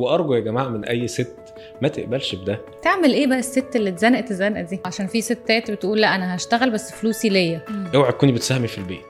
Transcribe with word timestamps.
وأرجو 0.00 0.34
يا 0.34 0.40
جماعة 0.40 0.68
من 0.68 0.84
أي 0.84 1.08
ست 1.08 1.36
ما 1.82 1.88
تقبلش 1.88 2.34
بده. 2.34 2.60
تعمل 2.82 3.12
إيه 3.12 3.26
بقى 3.26 3.38
الست 3.38 3.76
اللي 3.76 3.90
اتزنقت 3.90 4.30
الزنقة 4.30 4.62
دي؟ 4.62 4.80
عشان 4.84 5.06
في 5.06 5.20
ستات 5.20 5.70
بتقول 5.70 6.00
لا 6.00 6.14
أنا 6.14 6.36
هشتغل 6.36 6.70
بس 6.70 6.92
فلوسي 6.92 7.28
ليا. 7.28 7.60
اوعي 7.94 8.12
تكوني 8.12 8.32
بتساهمي 8.32 8.68
في 8.68 8.78
البيت. 8.78 9.00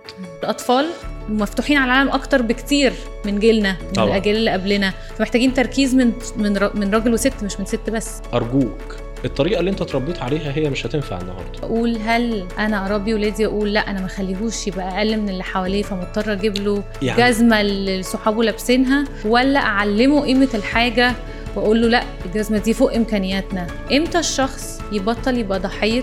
الأطفال 0.42 0.86
مفتوحين 1.28 1.76
على 1.76 1.92
العالم 1.92 2.10
أكتر 2.10 2.42
بكتير 2.42 2.92
من 3.24 3.38
جيلنا 3.38 3.76
من 3.86 3.92
طبعا. 3.92 4.08
الأجيال 4.08 4.36
اللي 4.36 4.50
قبلنا. 4.50 4.90
فمحتاجين 4.90 5.54
تركيز 5.54 5.94
من 5.94 6.12
من 6.36 6.52
من 6.74 6.94
راجل 6.94 7.12
وست 7.12 7.44
مش 7.44 7.60
من 7.60 7.66
ست 7.66 7.90
بس. 7.90 8.22
أرجوك. 8.34 8.96
الطريقة 9.24 9.60
اللي 9.60 9.70
انت 9.70 9.82
اتربيت 9.82 10.22
عليها 10.22 10.52
هي 10.56 10.70
مش 10.70 10.86
هتنفع 10.86 11.18
النهارده. 11.20 11.58
أقول 11.62 11.96
هل 11.96 12.46
أنا 12.58 12.86
أربي 12.86 13.14
ولادي 13.14 13.46
أقول 13.46 13.72
لا 13.74 13.90
أنا 13.90 14.00
ما 14.00 14.06
أخليهوش 14.06 14.66
يبقى 14.66 14.88
أقل 14.98 15.16
من 15.20 15.28
اللي 15.28 15.42
حواليه 15.44 15.82
فمضطر 15.82 16.32
أجيب 16.32 16.56
له 16.58 16.84
يعني- 17.02 17.22
جزمة 17.28 17.60
اللي 17.60 18.02
صحابه 18.02 18.42
لابسينها 18.44 19.04
ولا 19.24 19.60
أعلمه 19.60 20.22
قيمة 20.24 20.48
الحاجة 20.54 21.12
وأقول 21.56 21.82
له 21.82 21.88
لا 21.88 22.02
الجزمة 22.26 22.58
دي 22.58 22.74
فوق 22.74 22.94
إمكانياتنا. 22.94 23.66
إمتى 23.92 24.18
الشخص 24.18 24.80
يبطل 24.92 25.38
يبقى 25.38 25.58
ضحية 25.60 26.02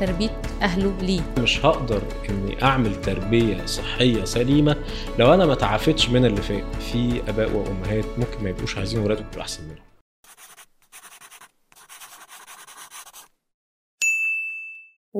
تربية 0.00 0.30
أهله 0.62 0.92
ليه؟ 1.02 1.20
مش 1.38 1.64
هقدر 1.64 2.02
إني 2.30 2.62
أعمل 2.64 3.00
تربية 3.00 3.66
صحية 3.66 4.24
سليمة 4.24 4.76
لو 5.18 5.34
أنا 5.34 5.46
ما 5.46 5.54
تعافتش 5.54 6.08
من 6.08 6.24
اللي 6.24 6.42
فات 6.42 6.64
في 6.92 7.20
آباء 7.28 7.50
وأمهات 7.56 8.04
ممكن 8.18 8.42
ما 8.44 8.50
يبقوش 8.50 8.78
عايزين 8.78 9.00
ولادهم 9.00 9.24
يبقوا 9.28 9.42
أحسن 9.42 9.62
منهم. 9.64 9.85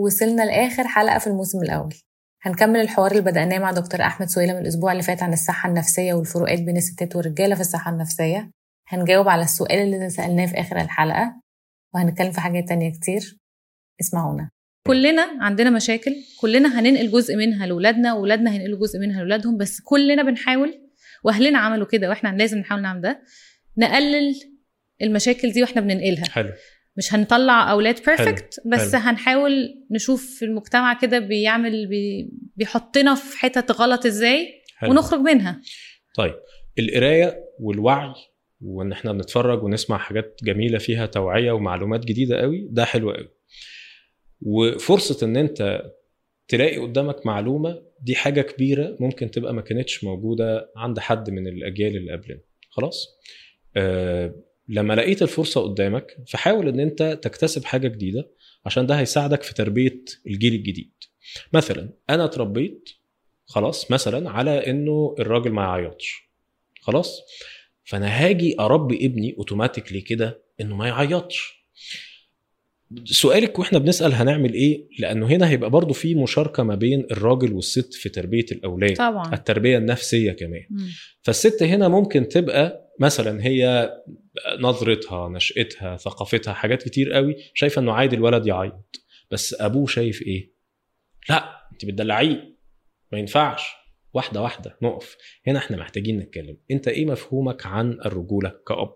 وصلنا 0.04 0.42
لآخر 0.42 0.88
حلقة 0.88 1.18
في 1.18 1.26
الموسم 1.26 1.62
الأول. 1.62 1.94
هنكمل 2.42 2.80
الحوار 2.80 3.10
اللي 3.10 3.22
بدأناه 3.22 3.58
مع 3.58 3.70
دكتور 3.70 4.00
أحمد 4.00 4.28
سويلة 4.28 4.52
من 4.54 4.60
الأسبوع 4.60 4.92
اللي 4.92 5.02
فات 5.02 5.22
عن 5.22 5.32
الصحة 5.32 5.68
النفسية 5.68 6.14
والفروقات 6.14 6.60
بين 6.62 6.76
الستات 6.76 7.16
والرجالة 7.16 7.54
في 7.54 7.60
الصحة 7.60 7.90
النفسية. 7.90 8.50
هنجاوب 8.88 9.28
على 9.28 9.42
السؤال 9.42 9.94
اللي 9.94 10.10
سألناه 10.10 10.46
في 10.46 10.60
آخر 10.60 10.80
الحلقة 10.80 11.40
وهنتكلم 11.94 12.32
في 12.32 12.40
حاجات 12.40 12.68
تانية 12.68 12.92
كتير. 12.92 13.38
اسمعونا. 14.00 14.50
كلنا 14.86 15.28
عندنا 15.40 15.70
مشاكل 15.70 16.14
كلنا 16.40 16.80
هننقل 16.80 17.10
جزء 17.10 17.36
منها 17.36 17.66
لأولادنا 17.66 18.14
وأولادنا 18.14 18.52
هينقلوا 18.52 18.78
جزء 18.78 18.98
منها 18.98 19.16
لأولادهم 19.16 19.56
بس 19.56 19.80
كلنا 19.80 20.22
بنحاول 20.22 20.88
وأهلنا 21.24 21.58
عملوا 21.58 21.86
كده 21.86 22.08
وإحنا 22.08 22.28
لازم 22.28 22.58
نحاول 22.58 22.82
نعمل 22.82 23.00
ده 23.00 23.22
نقلل 23.78 24.34
المشاكل 25.02 25.52
دي 25.52 25.62
وإحنا 25.62 25.80
بننقلها. 25.80 26.24
حلو. 26.24 26.52
مش 26.98 27.14
هنطلع 27.14 27.70
أولاد 27.70 27.94
perfect 28.06 28.60
بس 28.66 28.94
حلو. 28.94 29.00
هنحاول 29.02 29.52
نشوف 29.90 30.26
في 30.38 30.44
المجتمع 30.44 30.98
كده 31.00 31.18
بيعمل 31.18 31.86
بي 31.88 32.30
بيحطنا 32.56 33.14
في 33.14 33.38
حتت 33.38 33.70
غلط 33.72 34.06
إزاي 34.06 34.48
حلو. 34.76 34.90
ونخرج 34.90 35.20
منها. 35.20 35.62
طيب 36.16 36.34
القراية 36.78 37.44
والوعي 37.60 38.14
وإن 38.60 38.92
إحنا 38.92 39.12
بنتفرج 39.12 39.62
ونسمع 39.64 39.98
حاجات 39.98 40.40
جميلة 40.42 40.78
فيها 40.78 41.06
توعية 41.06 41.52
ومعلومات 41.52 42.04
جديدة 42.04 42.40
قوي 42.40 42.68
ده 42.70 42.84
حلو 42.84 43.10
قوي. 43.10 43.28
وفرصة 44.40 45.26
إن 45.26 45.36
أنت 45.36 45.82
تلاقي 46.48 46.78
قدامك 46.78 47.26
معلومة 47.26 47.82
دي 48.02 48.14
حاجة 48.14 48.40
كبيرة 48.42 48.96
ممكن 49.00 49.30
تبقى 49.30 49.54
ما 49.54 49.62
كانتش 49.62 50.04
موجودة 50.04 50.72
عند 50.76 50.98
حد 50.98 51.30
من 51.30 51.46
الأجيال 51.48 51.96
اللي 51.96 52.12
قبلنا. 52.12 52.40
خلاص؟ 52.70 53.06
آه 53.76 54.34
لما 54.68 54.94
لقيت 54.94 55.22
الفرصة 55.22 55.60
قدامك 55.60 56.16
فحاول 56.26 56.68
إن 56.68 56.80
أنت 56.80 57.18
تكتسب 57.22 57.64
حاجة 57.64 57.88
جديدة 57.88 58.30
عشان 58.66 58.86
ده 58.86 58.94
هيساعدك 59.00 59.42
في 59.42 59.54
تربية 59.54 60.04
الجيل 60.26 60.54
الجديد. 60.54 60.92
مثلا 61.52 61.90
أنا 62.10 62.24
اتربيت 62.24 62.88
خلاص 63.46 63.90
مثلا 63.90 64.30
على 64.30 64.70
إنه 64.70 65.14
الراجل 65.18 65.50
ما 65.50 65.62
يعيطش. 65.62 66.30
خلاص؟ 66.80 67.20
فأنا 67.84 68.06
هاجي 68.06 68.56
أربي 68.60 69.06
ابني 69.06 69.34
اوتوماتيكلي 69.38 70.00
كده 70.00 70.42
إنه 70.60 70.76
ما 70.76 70.88
يعيطش. 70.88 71.56
سؤالك 73.04 73.58
وإحنا 73.58 73.78
بنسأل 73.78 74.12
هنعمل 74.12 74.54
إيه؟ 74.54 74.88
لأنه 74.98 75.26
هنا 75.26 75.48
هيبقى 75.48 75.70
برضو 75.70 75.92
في 75.94 76.14
مشاركة 76.14 76.62
ما 76.62 76.74
بين 76.74 77.06
الراجل 77.10 77.52
والست 77.52 77.94
في 77.94 78.08
تربية 78.08 78.44
الأولاد 78.52 78.96
طبعا. 78.96 79.34
التربية 79.34 79.78
النفسية 79.78 80.32
كمان. 80.32 80.66
مم. 80.70 80.88
فالست 81.22 81.62
هنا 81.62 81.88
ممكن 81.88 82.28
تبقى 82.28 82.92
مثلا 83.00 83.44
هي 83.46 83.90
نظرتها 84.60 85.28
نشأتها 85.28 85.96
ثقافتها 85.96 86.54
حاجات 86.54 86.82
كتير 86.82 87.12
قوي 87.12 87.36
شايفة 87.54 87.80
إنه 87.80 87.92
عادي 87.92 88.16
الولد 88.16 88.46
يعيط. 88.46 89.00
بس 89.30 89.54
أبوه 89.60 89.86
شايف 89.86 90.22
إيه؟ 90.22 90.52
لأ 91.30 91.68
أنت 91.72 91.84
بتدلعيه. 91.84 92.56
ما 93.12 93.18
ينفعش. 93.18 93.62
واحدة 94.14 94.42
واحدة 94.42 94.78
نقف. 94.82 95.16
هنا 95.46 95.58
إحنا 95.58 95.76
محتاجين 95.76 96.18
نتكلم. 96.18 96.56
أنت 96.70 96.88
إيه 96.88 97.06
مفهومك 97.06 97.66
عن 97.66 97.92
الرجولة 97.92 98.52
كأب؟ 98.68 98.94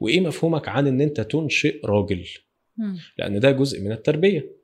وإيه 0.00 0.20
مفهومك 0.20 0.68
عن 0.68 0.86
إن 0.86 1.00
أنت 1.00 1.20
تنشئ 1.20 1.80
راجل. 1.84 2.24
لأن 3.18 3.40
ده 3.40 3.50
جزء 3.50 3.80
من 3.82 3.92
التربية. 3.92 4.56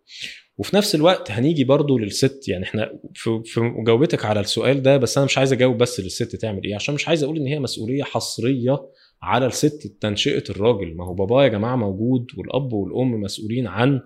وفي 0.57 0.77
نفس 0.77 0.95
الوقت 0.95 1.31
هنيجي 1.31 1.65
برضو 1.65 1.99
للست. 1.99 2.49
يعني 2.49 2.65
إحنا 2.65 3.01
في, 3.15 3.43
في 3.45 3.61
مجاوبتك 3.61 4.25
على 4.25 4.41
السؤال 4.41 4.83
ده 4.83 4.97
بس 4.97 5.19
أنا 5.19 5.25
مش 5.25 5.39
عايز 5.39 5.53
أجاوب 5.53 5.79
بس 5.79 6.01
للست 6.01 6.37
تعمل 6.37 6.65
إيه. 6.65 6.75
عشان 6.75 6.95
مش 6.95 7.09
عايز 7.09 7.23
أقول 7.23 7.37
إن 7.37 7.47
هي 7.47 7.59
مسؤولية 7.59 8.03
حصرية 8.03 8.79
على 9.23 9.47
الست 9.47 9.97
تنشئة 10.01 10.45
الراجل. 10.51 10.95
ما 10.97 11.05
هو 11.07 11.15
بابا 11.15 11.43
يا 11.43 11.49
جماعة 11.49 11.77
موجود 11.77 12.27
والأب 12.37 12.73
والأم 12.73 13.21
مسؤولين 13.21 13.67
عن 13.67 14.01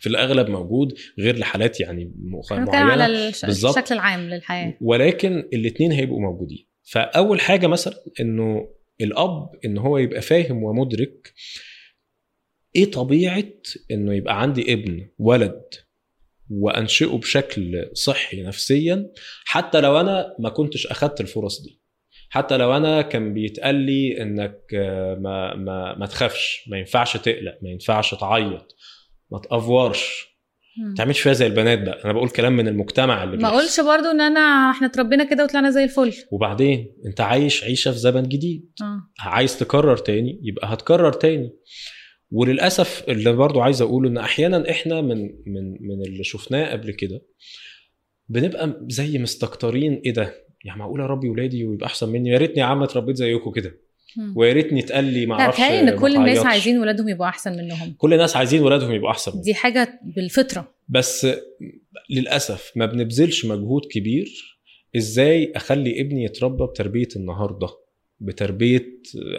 في 0.00 0.08
الأغلب 0.08 0.50
موجود 0.50 0.94
غير 1.18 1.36
لحالات 1.38 1.80
يعني 1.80 2.02
إحنا 2.44 2.56
بنتكلم 2.64 2.70
على 2.90 3.02
معينه 3.02 3.28
الش-. 3.28 3.44
الشكل 3.44 3.94
العام 3.94 4.20
للحياة. 4.20 4.74
ولكن 4.80 5.38
الاثنين 5.52 5.92
هيبقوا 5.92 6.20
موجودين. 6.20 6.66
فأول 6.82 7.40
حاجة 7.40 7.66
مثلا 7.66 7.94
إنه 8.20 8.68
الأب 9.00 9.50
إن 9.64 9.78
هو 9.78 9.98
يبقى 9.98 10.20
فاهم 10.20 10.62
ومدرك 10.62 11.32
إيه 12.76 12.90
طبيعة 12.90 13.44
إنه 13.90 14.14
يبقى 14.14 14.42
عندي 14.42 14.72
ابن 14.72 15.08
ولد 15.18 15.62
وأنشئه 16.50 17.16
بشكل 17.18 17.90
صحي 17.92 18.42
نفسيا 18.42 19.10
حتى 19.44 19.80
لو 19.80 20.00
أنا 20.00 20.36
ما 20.38 20.48
كنتش 20.48 20.86
أخدت 20.86 21.20
الفرص 21.20 21.62
دي. 21.62 21.80
حتى 22.30 22.56
لو 22.56 22.76
أنا 22.76 23.02
كان 23.02 23.34
بيتقال 23.34 23.74
لي 23.74 24.22
إنك 24.22 24.60
آه، 24.74 25.14
ما 25.14 25.54
ما 25.54 25.94
ما 25.98 26.06
تخافش 26.06 26.64
ما 26.70 26.78
ينفعش 26.78 27.16
تقلق 27.16 27.58
ما 27.62 27.70
ينفعش 27.70 28.14
تعيط 28.14 28.76
ما 29.30 29.38
تأفورش. 29.38 30.34
ما 30.88 30.94
تعملش 30.94 31.20
فيها 31.20 31.32
زي 31.32 31.46
البنات 31.46 31.82
بقى. 31.82 32.04
أنا 32.04 32.12
بقول 32.12 32.28
كلام 32.28 32.52
من 32.56 32.68
المجتمع 32.68 33.24
اللي 33.24 33.36
ما. 33.36 33.48
أقولش 33.48 33.80
برضو 33.80 34.10
إن 34.10 34.20
أنا 34.20 34.70
إحنا 34.70 34.86
اتربينا 34.86 35.24
كده 35.24 35.44
وطلعنا 35.44 35.70
زي 35.70 35.84
الفل. 35.84 36.12
وبعدين 36.30 36.96
أنت 37.06 37.20
عايش 37.20 37.64
عيشة 37.64 37.92
في 37.92 37.98
زمن 37.98 38.22
جديد. 38.22 38.70
آه. 38.82 39.00
عايز 39.20 39.58
تكرر 39.58 39.96
تاني 39.96 40.40
يبقى 40.42 40.74
هتكرر 40.74 41.12
تاني. 41.12 41.50
وللأسف 42.30 43.04
اللي 43.08 43.32
برضو 43.32 43.60
عايز 43.60 43.82
أقوله 43.82 44.08
إن 44.10 44.18
أحيانا 44.18 44.70
إحنا 44.70 45.00
من 45.00 45.18
من 45.46 45.72
من 45.80 46.02
اللي 46.06 46.24
شفناه 46.24 46.72
قبل 46.72 46.90
كده 46.92 47.20
بنبقى 48.28 48.80
زي 48.88 49.18
مستكترين 49.18 50.02
إيه 50.04 50.12
ده؟ 50.12 50.43
يعني 50.64 50.78
معقول 50.78 51.00
اربي 51.00 51.28
ولادي 51.28 51.64
ويبقى 51.64 51.86
أحسن 51.86 52.08
مني 52.08 52.30
يا 52.30 52.38
ريتني 52.38 52.58
يا 52.58 52.64
عم 52.64 52.82
اتربيت 52.82 53.16
زيكم 53.16 53.50
كده. 53.52 53.80
ويا 54.36 54.52
ريتني 54.52 54.80
اتقال 54.80 55.04
لي 55.04 55.26
ما 55.26 55.34
لا 55.34 55.40
أعرفش 55.40 55.60
ان 55.60 55.98
كل 55.98 56.16
الناس. 56.16 56.38
عايزين 56.46 56.78
ولادهم 56.78 57.08
يبقوا 57.08 57.28
أحسن 57.28 57.52
منهم 57.56 57.94
كل 57.98 58.12
الناس 58.14 58.36
عايزين 58.36 58.62
ولادهم 58.62 58.92
يبقوا 58.92 59.10
أحسن 59.10 59.32
منهم. 59.32 59.42
دي 59.42 59.54
حاجة 59.54 60.00
بالفطرة 60.16 60.74
بس 60.88 61.26
للأسف 62.10 62.72
ما 62.76 62.86
بنبذلش 62.86 63.44
مجهود 63.46 63.82
كبير 63.90 64.58
إزاي 64.96 65.52
أخلي 65.56 66.00
ابني 66.00 66.24
يتربى 66.24 66.66
بتربية 66.66 67.08
النهارده 67.16 67.68
بتربية 68.20 68.86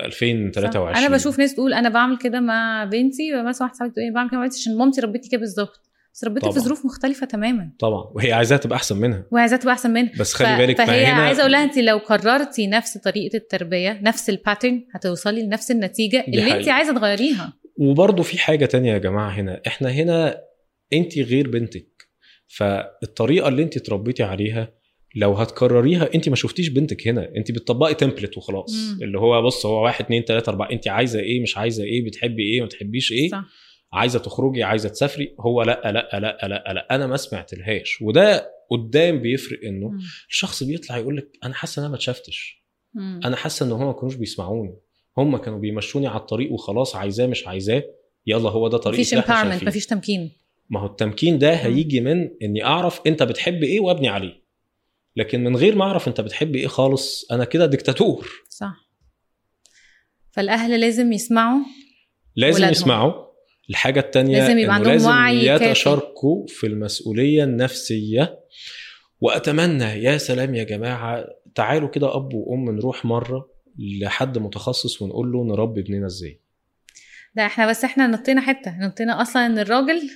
2023 0.06 0.94
صح. 0.94 1.00
أنا 1.00 1.16
بشوف 1.16 1.40
ناس 1.40 1.56
تقول 1.56 1.74
أنا 1.74 1.90
بعمل 1.90 2.18
كده 2.18 2.40
مع 2.40 2.84
بنتي 2.84 3.32
مثلا 3.32 3.42
واحدة 3.44 3.78
صاحبتي 3.78 3.94
تقول 3.94 4.06
إيه، 4.06 4.14
بعمل 4.14 4.30
كده 4.30 4.38
مع 4.38 4.46
بنتي 4.46 4.58
عشان 4.60 4.78
مامتي 4.78 5.02
ربتني 5.02 5.30
كده 5.32 5.40
بالظبط 5.40 5.82
بس 6.16 6.24
ربتني 6.24 6.54
في. 6.54 6.60
ظروف 6.60 6.86
مختلفة 6.86 7.26
تماما. 7.26 7.72
طبعا. 7.80 8.12
وهي 8.16 8.34
عايزاها 8.34 8.58
تبقى 8.58 8.76
أحسن 8.76 8.98
منها. 8.98 9.26
وعايزاها 9.32 9.60
تبقى 9.60 9.74
أحسن 9.74 9.94
منها. 9.94 10.12
بس 10.20 10.34
خلي 10.34 10.58
بالك 10.58 10.80
ما 10.80 10.86
فهي 10.86 11.06
هنا 11.06 11.22
عايزة 11.22 11.42
أقول 11.42 11.52
لها 11.52 11.64
انت 11.64 11.78
لو 11.78 11.98
قررتي 11.98 12.68
نفس 12.68 12.98
طريقة 12.98 13.38
التربية 13.38 14.00
نفس 14.04 14.30
الباترن 14.30 14.84
هتوصلي 14.94 15.44
لنفس 15.44 15.72
النتيجة 15.72 16.26
اللي 16.28 16.58
انت. 16.58 16.70
عايزة 16.70 16.94
تغيريها. 16.94 17.54
وبرضه 17.78 18.24
في 18.24 18.38
حاجة 18.38 18.66
تانية 18.66 18.94
يا 18.94 18.98
جماعة 18.98 19.30
هنا. 19.30 19.62
إحنا 19.68 19.90
هنا 19.90 20.38
انت 20.94 21.20
غير 21.20 21.50
بنتك. 21.50 22.08
فالطريقة 22.48 23.48
اللي 23.48 23.64
انت 23.64 23.78
اتربيتي 23.78 24.24
عليها 24.24 24.74
لو 25.16 25.34
هتكرريها 25.34 26.10
انت 26.16 26.30
ما 26.30 26.36
شفتيش 26.36 26.70
بنتك 26.70 27.08
هنا. 27.08 27.30
انت 27.38 27.52
بتطبقي 27.52 27.94
تمبلت 27.94 28.38
وخلاص. 28.38 28.74
مم. 28.74 29.04
اللي 29.04 29.20
هو 29.20 29.42
بص 29.42 29.66
هو 29.66 29.84
واحد 29.84 30.06
اتنين 30.06 30.26
تلاتة 30.26 30.50
أربعة. 30.50 30.72
انت 30.72 30.88
عايزة 30.88 31.20
إيه؟ 31.20 31.42
مش 31.42 31.58
عايزة 31.58 31.84
إيه؟ 31.84 32.06
بتحبي 32.06 32.44
إيه؟ 32.44 32.60
ما 32.60 32.66
بتحبيش 32.66 33.12
إيه؟ 33.12 33.30
صح. 33.30 33.46
عايزة 33.94 34.20
تخرجي 34.20 34.64
عايزة 34.64 34.90
تسافري 34.90 35.36
هو 35.40 35.62
لأ 35.62 35.82
لأ 35.92 36.20
لأ 36.20 36.48
لأ 36.48 36.74
لأ 36.74 36.96
أنا 36.96 37.08
ما 37.08 37.18
سمعتلهاش 37.18 38.02
وده 38.02 38.52
قدام 38.72 39.20
بيفرق 39.20 39.60
إنه. 39.64 39.92
الشخص 40.30 40.64
بيطلع 40.64 40.98
يقول 40.98 41.18
لك 41.18 41.28
أنا 41.44 41.54
حاسة 41.54 41.80
إن 41.80 41.84
أنا 41.84 41.92
ما 41.92 41.96
اتشفتش. 41.96 42.64
أنا 42.98 43.36
حاسة 43.36 43.66
إن 43.66 43.72
هم 43.72 43.86
ما 43.86 43.94
كانوش 43.94 44.16
بيسمعوني. 44.16 44.76
هم 45.18 45.38
كانوا 45.38 45.60
بيمشوني 45.60 46.08
على 46.08 46.20
الطريق 46.20 46.52
وخلاص 46.52 46.96
عايزاه 46.96 47.28
مش 47.28 47.48
عايزاه 47.48 47.84
يلا 48.28 48.50
هو 48.50 48.68
ده 48.68 48.78
طريق 48.78 49.00
مفيش 49.00 49.14
empowerment. 49.14 49.64
مفيش 49.64 49.86
تمكين. 49.86 50.32
ما 50.70 50.80
هو 50.80 50.86
التمكين 50.86 51.40
ده 51.40 51.54
هيجي 51.54 52.02
من 52.02 52.30
إني 52.42 52.64
أعرف 52.64 53.02
أنت 53.08 53.24
بتحب 53.24 53.64
إيه 53.64 53.80
وأبني 53.80 54.08
عليه. 54.10 54.46
لكن 55.16 55.44
من 55.44 55.56
غير 55.56 55.76
ما 55.76 55.86
أعرف 55.86 56.08
أنت 56.08 56.22
بتحب 56.22 56.56
إيه 56.56 56.68
خالص 56.68 57.32
أنا 57.32 57.46
كده 57.46 57.66
ديكتاتور. 57.66 58.30
صح. 58.50 58.90
فالأهل 60.32 60.80
لازم 60.80 61.14
يسمعوا 61.14 61.60
لازم 62.36 62.56
ولادهم. 62.58 62.72
يسمعوا. 62.72 63.25
الحاجة 63.70 64.00
التانية 64.00 64.38
لازم 64.40 64.58
يبقى 64.58 64.76
عندهم 64.76 64.92
لازم 64.92 65.10
وعي. 65.10 65.46
يتشاركوا 65.48 66.46
في 66.48 66.68
المسؤولية 66.68 67.44
النفسية 67.44 68.40
وأتمنى 69.22 69.84
يا 70.04 70.18
سلام 70.18 70.56
يا 70.56 70.64
جماعة 70.64 71.26
تعالوا 71.56 71.90
كده 71.90 72.16
أب 72.16 72.34
وأم 72.34 72.76
نروح 72.76 73.06
مرة 73.06 73.50
لحد 74.02 74.38
متخصص 74.38 75.02
ونقول 75.02 75.32
له 75.32 75.44
نربي 75.46 75.82
ابننا 75.82 76.06
إزاي 76.06 76.40
ده 77.36 77.46
إحنا 77.46 77.70
بس 77.70 77.84
إحنا 77.84 78.08
نطينا 78.08 78.42
حتة 78.42 78.78
نطينا 78.80 79.22
أصلا 79.22 79.46
إن 79.46 79.60
الراجل 79.60 80.10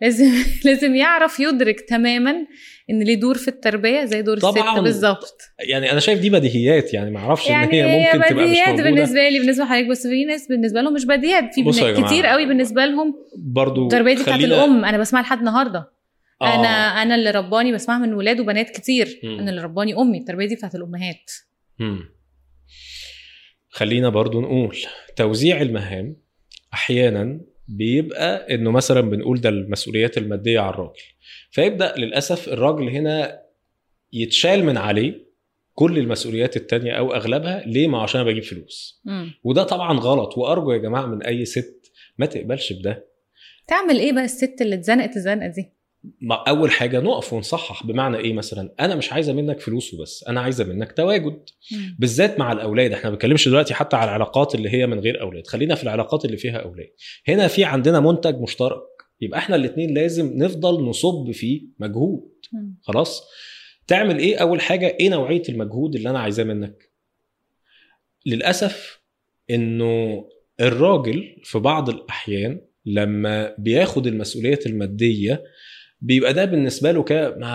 لازم 0.00 0.30
لازم 0.64 0.94
يعرف 0.94 1.40
يدرك 1.40 1.80
تماما 1.80 2.46
إن 2.90 3.02
ليه 3.02 3.14
دور 3.14 3.38
في 3.38 3.48
التربية 3.48 4.04
زي 4.04 4.22
دور 4.22 4.38
طبعاً. 4.38 4.72
الست 4.72 4.82
بالظبط 4.82 5.40
يعني 5.68 5.92
أنا 5.92 6.00
شايف 6.00 6.20
دي 6.20 6.30
بديهيات 6.30 6.94
يعني 6.94 7.10
ما 7.10 7.18
أعرفش 7.18 7.46
إن 7.46 7.52
يعني 7.52 7.82
هي 7.82 7.98
ممكن 7.98 8.18
تبقى 8.18 8.34
مش 8.34 8.42
بديهيات 8.42 8.80
بالنسبة 8.80 9.28
لي 9.28 9.38
بالنسبة 9.38 9.64
لحضرتك 9.64 9.88
بس 9.90 10.06
في 10.06 10.24
ناس 10.24 10.48
بالنسبة 10.48 10.80
لهم 10.80 10.94
مش 10.94 11.04
بديهيات 11.06 11.54
في. 11.54 12.02
كتير 12.02 12.26
قوي 12.26 12.46
بالنسبة 12.46 12.84
لهم 12.86 13.14
برضو 13.38 13.84
التربية 13.84 14.14
دي 14.14 14.22
بتاعت 14.22 14.40
الأم 14.40 14.84
أنا 14.84 14.98
بسمعها 14.98 15.22
لحد 15.22 15.38
النهارده 15.38 15.92
آه. 16.42 16.54
أنا 16.54 16.68
أنا 17.02 17.14
اللي 17.14 17.30
رباني 17.30 17.72
بسمعها 17.72 17.98
من 17.98 18.14
ولاد 18.14 18.40
وبنات 18.40 18.70
كتير 18.70 19.20
مم. 19.24 19.38
أنا 19.38 19.50
اللي 19.50 19.62
رباني 19.62 19.94
أمي 19.94 20.18
التربية 20.18 20.46
دي 20.46 20.54
بتاعت 20.54 20.74
الأمهات 20.74 21.30
مم. 21.78 22.00
خلينا 23.68 24.08
برضو 24.08 24.40
نقول 24.40 24.76
توزيع 25.16 25.62
المهام 25.62 26.16
أحيانا 26.74 27.40
بيبقى 27.76 28.54
إنه 28.54 28.70
مثلا 28.70 29.00
بنقول 29.00 29.40
ده 29.40 29.48
المسؤوليات 29.48 30.18
المادية 30.18 30.60
على 30.60 30.70
الراجل. 30.70 31.02
فيبدأ 31.50 31.94
للأسف 31.96 32.48
الراجل 32.48 32.88
هنا 32.88 33.42
يتشال 34.12 34.64
من 34.64 34.76
عليه 34.76 35.30
كل 35.74 35.98
المسؤوليات 35.98 36.56
التانية 36.56 36.92
أو 36.92 37.14
أغلبها. 37.14 37.62
ليه؟ 37.66 37.88
ما 37.88 38.02
عشان 38.02 38.24
بجيب 38.24 38.42
فلوس. 38.42 39.00
مم. 39.04 39.32
وده 39.44 39.62
طبعا 39.62 39.98
غلط. 40.00 40.38
وأرجو 40.38 40.72
يا 40.72 40.78
جماعة 40.78 41.06
من 41.06 41.22
أي 41.22 41.44
ست 41.44 41.92
ما 42.18 42.26
تقبلش 42.26 42.72
بده. 42.72 43.06
تعمل 43.66 43.98
إيه 43.98 44.12
بقى 44.12 44.24
الست 44.24 44.56
اللي 44.60 44.74
اتزنقت 44.74 45.16
الزنقة 45.16 45.46
دي؟ 45.48 45.72
ما 46.20 46.34
أول 46.34 46.70
حاجة 46.70 47.00
نقف 47.00 47.32
ونصحح 47.32 47.86
بمعنى 47.86 48.16
إيه 48.16 48.32
مثلا؟ 48.32 48.74
أنا 48.80 48.94
مش 48.94 49.12
عايزة 49.12 49.32
منك 49.32 49.60
فلوس 49.60 49.94
وبس 49.94 50.24
أنا 50.28 50.40
عايزة 50.40 50.64
منك 50.64 50.92
تواجد. 50.92 51.42
بالذات 51.98 52.38
مع 52.38 52.52
الأولاد 52.52 52.92
إحنا 52.92 53.04
ما 53.04 53.10
بنتكلمش 53.10 53.48
دلوقتي 53.48 53.74
حتى 53.74 53.96
على 53.96 54.04
العلاقات 54.08 54.54
اللي 54.54 54.68
هي 54.70 54.86
من 54.86 55.00
غير 55.00 55.20
أولاد. 55.20 55.46
خلينا 55.46 55.74
في 55.74 55.82
العلاقات 55.82 56.24
اللي 56.24 56.36
فيها 56.36 56.56
أولاد. 56.56 56.88
هنا 57.28 57.48
في 57.48 57.64
عندنا 57.64 58.00
منتج 58.00 58.40
مشترك. 58.40 58.82
يبقى 59.20 59.38
إحنا 59.38 59.56
الاثنين 59.56 59.94
لازم 59.94 60.32
نفضل 60.36 60.84
نصب 60.84 61.30
فيه 61.30 61.62
مجهود. 61.78 62.30
خلاص؟ 62.82 63.22
تعمل 63.86 64.18
إيه 64.18 64.36
أول 64.36 64.60
حاجة؟ 64.60 64.96
إيه 65.00 65.08
نوعية 65.08 65.42
المجهود 65.48 65.94
اللي 65.94 66.10
أنا 66.10 66.18
عايزاه 66.18 66.44
منك؟ 66.44 66.90
للأسف 68.26 69.00
إنه 69.50 70.24
الراجل 70.60 71.36
في 71.44 71.58
بعض 71.58 71.88
الأحيان 71.88 72.60
لما 72.86 73.54
بياخد 73.58 74.06
المسؤوليات 74.06 74.66
المادية 74.66 75.42
بيبقى 76.00 76.34
ده 76.34 76.44
بالنسبة 76.44 76.92
له 76.92 77.02
ك 77.02 77.12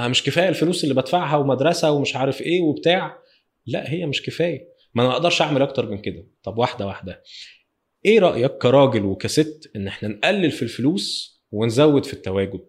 مش 0.09 0.23
كفاية 0.23 0.49
الفلوس 0.49 0.83
اللي 0.83 0.95
بدفعها 0.95 1.37
ومدرسة 1.37 1.91
ومش 1.91 2.15
عارف 2.15 2.41
إيه 2.41 2.61
وبتاع. 2.61 3.17
لا 3.65 3.91
هي 3.91 4.05
مش 4.05 4.21
كفاية. 4.21 4.67
ما 4.93 5.03
أنا 5.03 5.11
أقدرش 5.13 5.41
أعمل 5.41 5.61
أكتر 5.61 5.89
من 5.89 5.97
كده. 6.01 6.27
طب 6.43 6.57
واحدة 6.57 6.85
واحدة. 6.87 7.23
إيه 8.05 8.19
رأيك 8.19 8.51
كراجل 8.51 9.05
وكست 9.05 9.71
إن 9.75 9.87
إحنا 9.87 10.09
نقلل 10.09 10.51
في 10.51 10.61
الفلوس 10.61 11.35
ونزود 11.51 12.05
في 12.05 12.13
التواجد؟ 12.13 12.65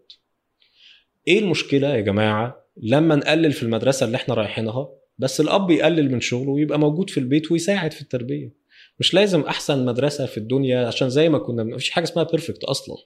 إيه 1.28 1.38
المشكلة 1.38 1.88
يا 1.88 2.00
جماعة 2.00 2.66
لما 2.82 3.14
نقلل 3.16 3.52
في 3.52 3.62
المدرسة 3.62 4.06
اللي 4.06 4.16
إحنا 4.16 4.34
رايحينها 4.34 4.88
بس 5.18 5.40
الأب 5.40 5.70
يقلل 5.70 6.12
من 6.12 6.20
شغله 6.20 6.50
ويبقى 6.50 6.78
موجود 6.78 7.10
في 7.10 7.20
البيت 7.20 7.52
ويساعد 7.52 7.92
في 7.92 8.02
التربية؟ 8.02 8.52
مش 8.98 9.14
لازم 9.14 9.40
أحسن 9.40 9.84
مدرسة 9.84 10.26
في 10.26 10.38
الدنيا 10.38 10.86
عشان 10.86 11.10
زي 11.10 11.28
ما 11.28 11.38
كنا 11.38 11.64
مفيش 11.64 11.90
حاجة 11.90 12.04
اسمها 12.04 12.24
perfect 12.24 12.64
أصلا. 12.64 12.96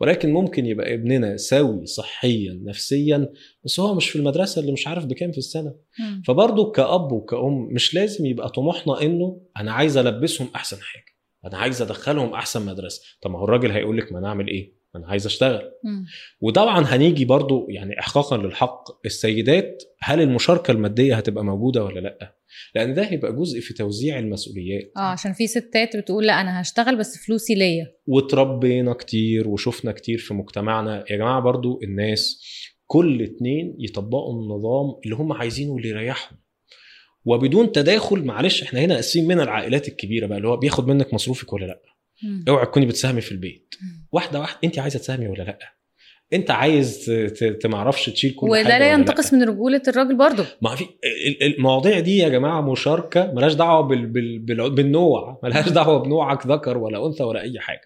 ولكن 0.00 0.32
ممكن 0.32 0.66
يبقى 0.66 0.94
ابننا 0.94 1.36
سوي 1.36 1.86
صحيا 1.86 2.60
نفسيا 2.64 3.32
بس 3.64 3.80
هو 3.80 3.94
مش 3.94 4.08
في 4.10 4.16
المدرسة 4.16 4.60
اللي 4.60 4.72
مش 4.72 4.86
عارف 4.86 5.06
بكام 5.06 5.32
في 5.32 5.38
السنة. 5.38 5.74
فبرضه 6.26 6.70
كأب 6.70 7.12
وكأم 7.12 7.68
مش 7.72 7.94
لازم 7.94 8.26
يبقى 8.26 8.48
طموحنا 8.48 9.02
إنه 9.02 9.40
أنا 9.60 9.72
عايز 9.72 9.96
ألبسهم 9.96 10.48
أحسن 10.54 10.76
حاجة 10.80 11.16
أنا 11.44 11.56
عايز 11.58 11.82
أدخلهم 11.82 12.32
أحسن 12.34 12.66
مدرسة. 12.66 13.02
طب 13.22 13.30
ما 13.30 13.38
هو 13.38 13.44
الراجل 13.44 13.70
هيقول 13.70 13.98
لك 13.98 14.12
ما 14.12 14.18
أنا 14.18 14.28
أعمل 14.28 14.48
إيه؟ 14.48 14.72
ما 14.72 14.75
أنا 14.96 15.06
عايز 15.06 15.26
أشتغل. 15.26 15.70
وطبعا 16.40 16.84
هنيجي 16.84 17.24
برضو 17.24 17.66
يعني 17.70 18.00
احقاقا 18.00 18.36
للحق. 18.36 19.06
السيدات 19.06 19.82
هل 20.00 20.20
المشاركة 20.20 20.70
المادية 20.70 21.14
هتبقى 21.16 21.44
موجودة 21.44 21.84
ولا 21.84 22.00
لأ؟ 22.00 22.36
لأن 22.74 22.94
ده 22.94 23.02
هيبقى 23.02 23.32
جزء 23.36 23.60
في 23.60 23.74
توزيع 23.74 24.18
المسؤوليات. 24.18 24.92
آه 24.96 25.00
عشان 25.00 25.32
في 25.32 25.46
ستات 25.46 25.96
بتقول 25.96 26.26
لأ 26.26 26.40
أنا 26.40 26.60
هشتغل 26.60 26.96
بس 26.96 27.16
فلوسي 27.26 27.54
ليا. 27.54 27.86
وتربينا 28.06 28.92
كتير 28.92 29.48
وشفنا 29.48 29.92
كتير 29.92 30.18
في 30.18 30.34
مجتمعنا. 30.34 31.04
يا 31.10 31.16
جماعة 31.16 31.40
برضو 31.40 31.80
الناس 31.82 32.42
كل 32.86 33.22
اتنين 33.22 33.76
يطبقوا 33.78 34.42
النظام 34.42 35.00
اللي 35.04 35.16
هم 35.16 35.32
عايزينه 35.32 35.72
واللي 35.72 35.88
يريحهم. 35.88 36.38
وبدون 37.24 37.72
تداخل 37.72 38.24
معلش 38.24 38.62
إحنا 38.62 38.80
هنا 38.80 38.94
قاسين 38.94 39.28
من 39.28 39.40
العائلات 39.40 39.88
الكبيرة 39.88 40.26
بقى 40.26 40.36
اللي 40.38 40.48
هو 40.48 40.56
بياخد 40.56 40.88
منك 40.88 41.14
مصروفك 41.14 41.52
ولا 41.52 41.66
لأ؟ 41.66 41.82
مم. 42.22 42.44
اوعي 42.48 42.66
تكوني 42.66 42.86
بتساهمي 42.86 43.20
في 43.20 43.32
البيت. 43.32 43.74
واحدة 44.16 44.40
واحدة 44.40 44.58
انت 44.64 44.78
عايزة 44.78 44.98
تساهمي 44.98 45.28
ولا 45.28 45.42
لأ؟ 45.42 45.58
انت 46.32 46.50
عايز 46.50 47.04
ت- 47.06 47.10
ت- 47.10 47.44
ت- 47.62 47.66
معرفش 47.66 48.10
تشيل 48.10 48.30
كل 48.34 48.46
حاجة 48.54 48.64
وده 48.66 48.78
لأ؟ 48.78 48.92
ينتقص 48.92 49.34
من 49.34 49.42
رجولة 49.42 49.82
الراجل 49.88 50.16
برضه. 50.16 50.46
ما 50.62 50.74
في 50.74 50.84
ال- 50.84 51.42
ال- 51.42 51.54
المواضيع 51.56 52.00
دي 52.00 52.18
يا 52.18 52.28
جماعة 52.28 52.60
مشاركة 52.72 53.32
ملهاش 53.32 53.54
دعوة 53.54 53.80
بال 53.80 54.06
بال 54.06 54.38
بال 54.38 54.70
بالنوع 54.70 55.40
ملهاش 55.42 55.68
دعوة 55.68 55.98
بنوعك 55.98 56.46
ذكر 56.46 56.78
ولا 56.78 57.06
أنثى 57.06 57.22
ولا 57.22 57.40
أي 57.40 57.60
حاجة. 57.60 57.80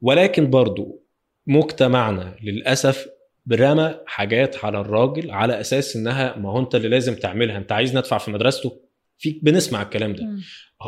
ولكن 0.00 0.50
برضو 0.50 1.04
مجتمعنا 1.46 2.36
للأسف 2.42 3.06
برمى 3.46 3.94
حاجات 4.06 4.64
على 4.64 4.80
الراجل 4.80 5.30
على 5.30 5.60
أساس 5.60 5.96
إنها 5.96 6.36
ما 6.38 6.50
هو 6.52 6.58
أنت 6.60 6.74
اللي 6.74 6.88
لازم 6.88 7.14
تعملها 7.14 7.58
أنت 7.58 7.72
عايز 7.72 7.96
ندفع 7.96 8.18
في 8.18 8.30
مدرسته؟ 8.30 8.80
في 9.18 9.40
بنسمع 9.42 9.82
الكلام 9.82 10.12
ده. 10.12 10.24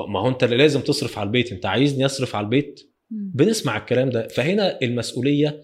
ما 0.08 0.20
هو 0.20 0.28
أنت 0.28 0.44
اللي 0.44 0.56
لازم 0.56 0.80
تصرف 0.80 1.18
على 1.18 1.26
البيت 1.26 1.52
أنت 1.52 1.66
عايزني 1.66 2.04
أصرف 2.06 2.36
على 2.36 2.44
البيت. 2.44 2.91
بنسمع 3.34 3.76
الكلام 3.76 4.10
ده. 4.10 4.28
فهنا 4.28 4.78
المسؤولية 4.82 5.62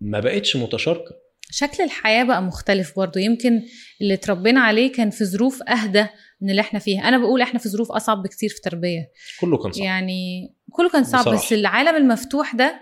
ما 0.00 0.20
بقتش 0.20 0.56
متشاركة. 0.56 1.14
شكل 1.50 1.82
الحياة 1.84 2.24
بقى 2.24 2.42
مختلف 2.42 2.96
برضو. 2.96 3.18
يمكن 3.18 3.62
اللي 4.00 4.14
اتربينا 4.14 4.60
عليه 4.60 4.92
كان 4.92 5.10
في 5.10 5.24
ظروف 5.24 5.62
أهدى 5.62 6.06
من 6.40 6.50
اللي 6.50 6.60
إحنا 6.60 6.78
فيها. 6.78 7.08
أنا 7.08 7.18
بقول 7.18 7.42
إحنا 7.42 7.58
في 7.60 7.68
ظروف 7.68 7.92
أصعب 7.92 8.22
بكتير 8.22 8.48
في 8.48 8.56
التربية. 8.56 9.08
كله 9.40 9.58
كان 9.58 9.72
صح 9.72 9.82
يعني 9.82 10.48
كله 10.72 10.88
كان 10.90 11.04
صعب. 11.04 11.20
بصراحة. 11.20 11.44
بس 11.46 11.52
العالم 11.52 11.96
المفتوح 11.96 12.54
ده 12.56 12.80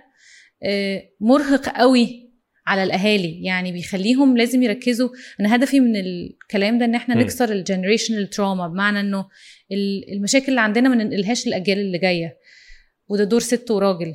آه، 0.63 1.03
مرهق 1.21 1.69
قوي 1.79 2.33
على 2.67 2.83
الأهالي. 2.83 3.45
يعني 3.45 3.73
بيخليهم 3.73 4.37
لازم 4.37 4.63
يركزوا. 4.63 5.09
أنا 5.41 5.57
هدفي 5.57 5.81
من 5.81 5.97
الكلام 5.97 6.79
ده 6.79 6.85
إن 6.85 6.95
إحنا 6.95 7.15
مم. 7.15 7.21
نكسر 7.21 7.53
الجنريشنال 7.53 8.31
تراما 8.31 8.69
بمعنى 8.69 9.01
إنه 9.01 9.29
ال- 9.73 10.13
المشاكل 10.13 10.47
اللي 10.49 10.61
عندنا 10.61 10.89
ما 10.89 10.95
ننقلهاش 11.05 11.47
للأجيال 11.47 11.79
اللي 11.79 11.99
جاية. 11.99 12.37
وده 13.13 13.25
دور 13.25 13.41
ست 13.41 13.71
وراجل 13.71 14.15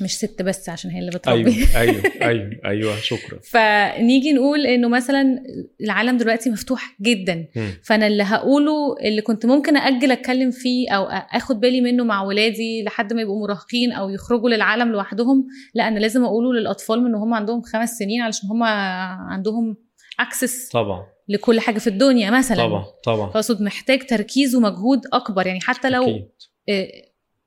مش 0.00 0.16
ست 0.16 0.42
بس 0.42 0.68
عشان 0.68 0.90
هي 0.90 0.98
اللي 0.98 1.10
بتربي. 1.10 1.50
أيوه 1.50 1.76
أيوه 1.76 2.02
أيوه 2.30 2.50
أيوه 2.64 2.96
شكرا. 2.96 3.38
فنيجي 3.42 4.32
نقول 4.32 4.66
إنه 4.66 4.88
مثلا 4.88 5.42
العالم 5.80 6.16
دلوقتي 6.16 6.50
مفتوح 6.50 6.96
جدا. 7.00 7.48
مم. 7.56 7.70
فأنا 7.84 8.06
اللي 8.06 8.22
هقوله 8.22 8.96
اللي 9.04 9.22
كنت 9.22 9.46
ممكن 9.46 9.76
أجل 9.76 10.12
أتكلم 10.12 10.50
فيه 10.50 10.90
أو 10.90 11.04
أخد 11.08 11.60
بالي 11.60 11.80
منه 11.80 12.04
مع 12.04 12.22
ولادي 12.22 12.82
لحد 12.84 13.12
ما 13.12 13.22
يبقوا 13.22 13.40
مراهقين 13.46 13.92
أو 13.92 14.10
يخرجوا 14.10 14.50
للعالم 14.50 14.92
لوحدهم 14.92 15.46
لا 15.74 15.88
أنا 15.88 15.98
لازم 15.98 16.24
أقوله 16.24 16.52
للأطفال 16.52 17.02
من 17.02 17.14
هم 17.14 17.34
عندهم 17.34 17.62
خمس 17.62 17.90
سنين 17.90 18.20
علشان 18.22 18.48
هم 18.48 18.62
عندهم 18.62 19.76
اكسس 20.20 20.68
طبعا. 20.68 21.06
لكل 21.28 21.60
حاجة 21.60 21.78
في 21.78 21.86
الدنيا 21.86 22.30
مثلا. 22.30 22.56
طبعا 22.56 22.84
طبعا. 23.04 23.30
فأقصد 23.30 23.62
محتاج 23.62 24.06
تركيز 24.06 24.54
ومجهود 24.54 25.00
أكبر. 25.12 25.46
يعني 25.46 25.60
حتى 25.60 25.90
لو 25.90 26.02
أكيد. 26.02 26.28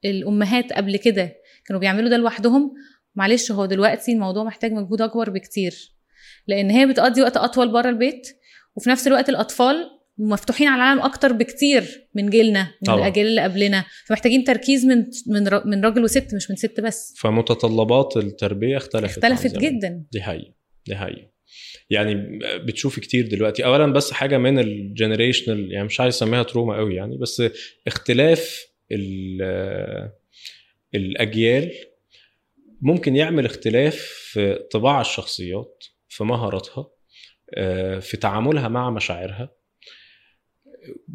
الأمهات 0.05 0.73
قبل 0.73 0.97
كده 0.97 1.35
كانوا 1.65 1.81
بيعملوا 1.81 2.09
ده 2.09 2.17
لوحدهم. 2.17 2.73
معلش 3.15 3.51
هو 3.51 3.65
دلوقتي 3.65 4.11
الموضوع 4.11 4.43
محتاج 4.43 4.71
مجهود 4.71 5.01
أكبر 5.01 5.29
بكتير 5.29 5.73
لأن 6.47 6.69
هي 6.69 6.85
بتقضي 6.85 7.21
وقت 7.21 7.37
أطول 7.37 7.71
بره 7.71 7.89
البيت 7.89 8.27
وفي 8.75 8.89
نفس 8.89 9.07
الوقت 9.07 9.29
الأطفال 9.29 9.75
مفتوحين 10.17 10.67
على 10.67 10.81
العالم 10.81 11.01
أكتر 11.01 11.33
بكتير 11.33 12.07
من 12.15 12.29
جيلنا 12.29 12.61
من 12.63 12.85
طبعا. 12.85 12.99
الأجيال 12.99 13.27
اللي 13.27 13.41
قبلنا. 13.41 13.85
فمحتاجين 14.05 14.43
تركيز 14.43 14.85
من 14.85 15.05
من 15.27 15.49
من 15.65 15.85
راجل 15.85 16.03
وست 16.03 16.35
مش 16.35 16.49
من 16.49 16.55
ست 16.55 16.79
بس. 16.79 17.15
فمتطلبات 17.17 18.17
التربية 18.17 18.77
اختلفت 18.77 19.25
اختلفت. 19.25 19.57
جدا. 19.57 20.03
دي 20.11 20.21
حقيقة 20.21 20.53
دي 20.87 20.95
حقيقة. 20.95 21.29
يعني 21.89 22.39
بتشوفي 22.67 23.01
كتير 23.01 23.27
دلوقتي 23.27 23.65
اولا 23.65 23.93
بس 23.93 24.11
حاجة 24.11 24.37
من 24.37 24.59
ال 24.59 24.68
generational 24.68 25.71
يعني 25.71 25.85
مش 25.85 25.99
عايز 25.99 26.15
أسميها 26.15 26.43
trauma 26.43 26.77
قوي 26.77 26.95
يعني 26.95 27.17
بس 27.17 27.43
اختلاف 27.87 28.68
الأجيال 30.95 31.71
ممكن 32.81 33.15
يعمل 33.15 33.45
اختلاف 33.45 33.95
في 34.31 34.55
طباع 34.71 35.01
الشخصيات 35.01 35.83
في 36.07 36.23
مهاراتها 36.23 36.89
آه، 37.53 37.99
في 37.99 38.17
تعاملها 38.17 38.67
مع 38.67 38.89
مشاعرها 38.89 39.55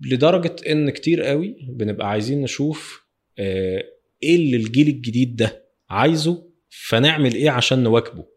لدرجة 0.04 0.56
إن 0.68 0.90
كتير 0.90 1.22
قوي 1.22 1.56
بنبقى 1.68 2.10
عايزين 2.10 2.42
نشوف 2.42 3.06
آه، 3.38 3.84
إيه 4.22 4.36
اللي 4.36 4.56
الجيل 4.56 4.88
الجديد 4.88 5.36
ده 5.36 5.68
عايزه 5.90 6.50
فنعمل 6.68 7.34
إيه 7.34 7.50
عشان 7.50 7.82
نواكبه. 7.82 8.33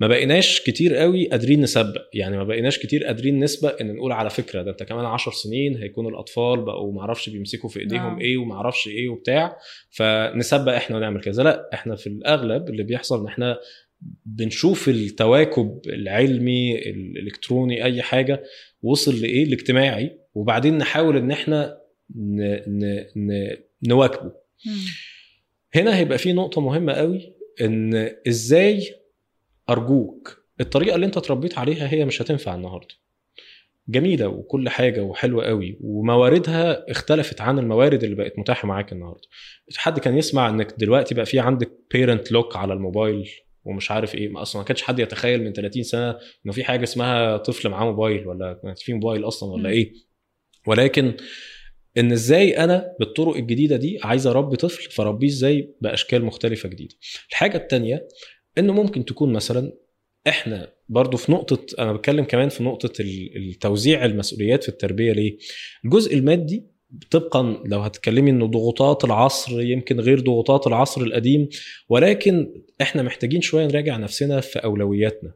ما 0.00 0.06
بقيناش 0.06 0.60
كتير 0.60 0.94
قوي 0.94 1.28
قادرين 1.28 1.60
نسبق. 1.60 2.02
يعني 2.14 2.36
ما 2.36 2.44
بقيناش 2.44 2.78
كتير 2.78 3.04
قادرين 3.04 3.38
نسبق 3.44 3.80
إن 3.80 3.94
نقول 3.94 4.12
على 4.12 4.30
فكرة 4.30 4.62
ده 4.62 4.70
أنت 4.70 4.82
كمان 4.82 5.04
10 5.04 5.32
سنين 5.32 5.76
هيكون 5.76 6.06
الأطفال 6.06 6.60
بقوا 6.64 6.92
ما 6.92 7.00
أعرفش 7.00 7.28
بيمسكوا 7.28 7.68
في 7.68 7.80
إيديهم 7.80 8.14
آه. 8.14 8.20
إيه 8.20 8.36
وما 8.36 8.54
أعرفش 8.54 8.88
إيه 8.88 9.08
وبتاع. 9.08 9.56
فنسبق 9.90 10.72
إحنا 10.72 10.96
ونعمل 10.96 11.20
كذا 11.20 11.42
لا 11.42 11.70
إحنا 11.74 11.96
في 11.96 12.06
الأغلب 12.06 12.68
اللي 12.68 12.82
بيحصل 12.82 13.20
إن 13.20 13.26
إحنا 13.26 13.58
بنشوف 14.26 14.88
التواكب 14.88 15.80
العلمي 15.86 16.78
الإلكتروني 16.78 17.84
أي 17.84 18.02
حاجة 18.02 18.42
وصل 18.82 19.20
لإيه؟ 19.20 19.44
الاجتماعي. 19.44 20.16
وبعدين 20.34 20.78
نحاول 20.78 21.16
إن 21.16 21.30
إحنا 21.30 21.78
ن... 22.16 22.42
ن... 22.66 23.04
ن... 23.16 23.56
نواكبه. 23.88 24.32
هنا 25.74 25.98
هيبقى 25.98 26.18
في 26.18 26.32
نقطة 26.32 26.60
مهمة 26.60 26.92
قوي 26.92 27.32
إن 27.60 28.10
إزاي 28.28 28.94
أرجوك. 29.70 30.44
الطريقة 30.60 30.94
اللي 30.94 31.06
أنت 31.06 31.16
اتربيت 31.16 31.58
عليها 31.58 31.92
هي 31.92 32.04
مش 32.04 32.22
هتنفع 32.22 32.54
النهاردة. 32.54 32.94
جميلة 33.88 34.28
وكل 34.28 34.68
حاجة 34.68 35.00
وحلوة 35.02 35.44
قوي 35.44 35.78
ومواردها 35.80 36.90
اختلفت 36.90 37.40
عن 37.40 37.58
الموارد 37.58 38.04
اللي 38.04 38.16
بقت 38.16 38.38
متاحة 38.38 38.68
معاك 38.68 38.92
النهاردة. 38.92 39.28
حد 39.76 39.98
كان 39.98 40.18
يسمع 40.18 40.48
إنك 40.48 40.74
دلوقتي 40.78 41.14
بقى 41.14 41.26
في 41.26 41.38
عندك 41.40 41.70
بيرنت 41.92 42.32
لوك 42.32 42.56
على 42.56 42.72
الموبايل 42.72 43.30
ومش 43.64 43.90
عارف 43.90 44.14
إيه؟ 44.14 44.28
ما 44.28 44.42
أصلا 44.42 44.62
ما 44.62 44.66
كانش 44.66 44.82
حد 44.82 44.98
يتخيل 44.98 45.44
من 45.44 45.52
30 45.52 45.82
سنة 45.82 46.10
إنه 46.46 46.52
في 46.52 46.64
حاجة 46.64 46.82
اسمها 46.82 47.36
طفل 47.36 47.68
معاه 47.68 47.84
موبايل 47.84 48.26
ولا 48.28 48.74
في 48.76 48.92
موبايل 48.92 49.24
أصلا 49.24 49.52
ولا. 49.52 49.70
إيه؟ 49.70 49.92
ولكن 50.66 51.14
إن 51.98 52.12
إزاي 52.12 52.58
أنا 52.64 52.92
بالطرق 53.00 53.36
الجديدة 53.36 53.76
دي 53.76 53.98
عايز 54.04 54.26
أربي 54.26 54.56
طفل 54.56 54.90
فربيه 54.90 55.28
إزاي 55.28 55.74
بأشكال 55.80 56.24
مختلفة 56.24 56.68
جديدة. 56.68 56.94
الحاجة 57.30 57.56
التانية 57.56 58.08
إنه 58.58 58.72
ممكن 58.72 59.04
تكون 59.04 59.32
مثلا 59.32 59.72
إحنا 60.28 60.72
برضو 60.88 61.16
في 61.16 61.32
نقطة 61.32 61.66
أنا 61.82 61.92
بتكلم 61.92 62.24
كمان 62.24 62.48
في 62.48 62.62
نقطة 62.62 63.02
ال- 63.02 63.36
التوزيع 63.36 64.04
المسؤوليات 64.04 64.62
في 64.62 64.68
التربية 64.68 65.12
ليه؟ 65.12 65.38
الجزء 65.84 66.14
المادي 66.14 66.66
طبقا 67.10 67.62
لو 67.66 67.80
هتكلمي 67.80 68.30
إنه 68.30 68.46
ضغوطات 68.46 69.04
العصر 69.04 69.60
يمكن 69.60 70.00
غير 70.00 70.20
ضغوطات 70.20 70.66
العصر 70.66 71.00
القديم 71.00 71.48
ولكن 71.88 72.62
إحنا 72.80 73.02
محتاجين 73.02 73.40
شوية 73.40 73.66
نراجع 73.66 73.96
نفسنا 73.96 74.40
في 74.40 74.58
أولوياتنا. 74.58 75.32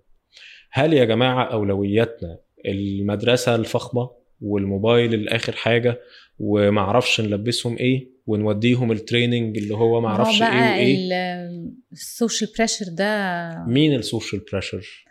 هل 0.72 0.92
يا 0.92 1.04
جماعة 1.04 1.44
أولوياتنا 1.52 2.38
المدرسة 2.66 3.54
الفخمة 3.54 4.10
والموبايل 4.40 5.14
الآخر 5.14 5.52
حاجة 5.52 6.00
ومعرفش 6.38 7.20
نلبسهم 7.20 7.76
إيه؟ 7.78 8.13
ونوديهم 8.26 8.92
ال 8.92 9.00
training 9.00 9.58
اللي 9.58 9.74
هو 9.74 10.00
معرفش 10.00 10.42
هو 10.42 10.48
إيه 10.48 10.50
بقى 10.54 10.70
وإيه. 10.72 10.96
ال- 10.96 11.72
ال 11.92 12.00
social 12.00 12.50
pressure 12.58 12.86
ده 12.88 13.48
مين 13.66 13.94
ال 13.94 14.01
social 14.01 14.42
pressure 14.52 15.04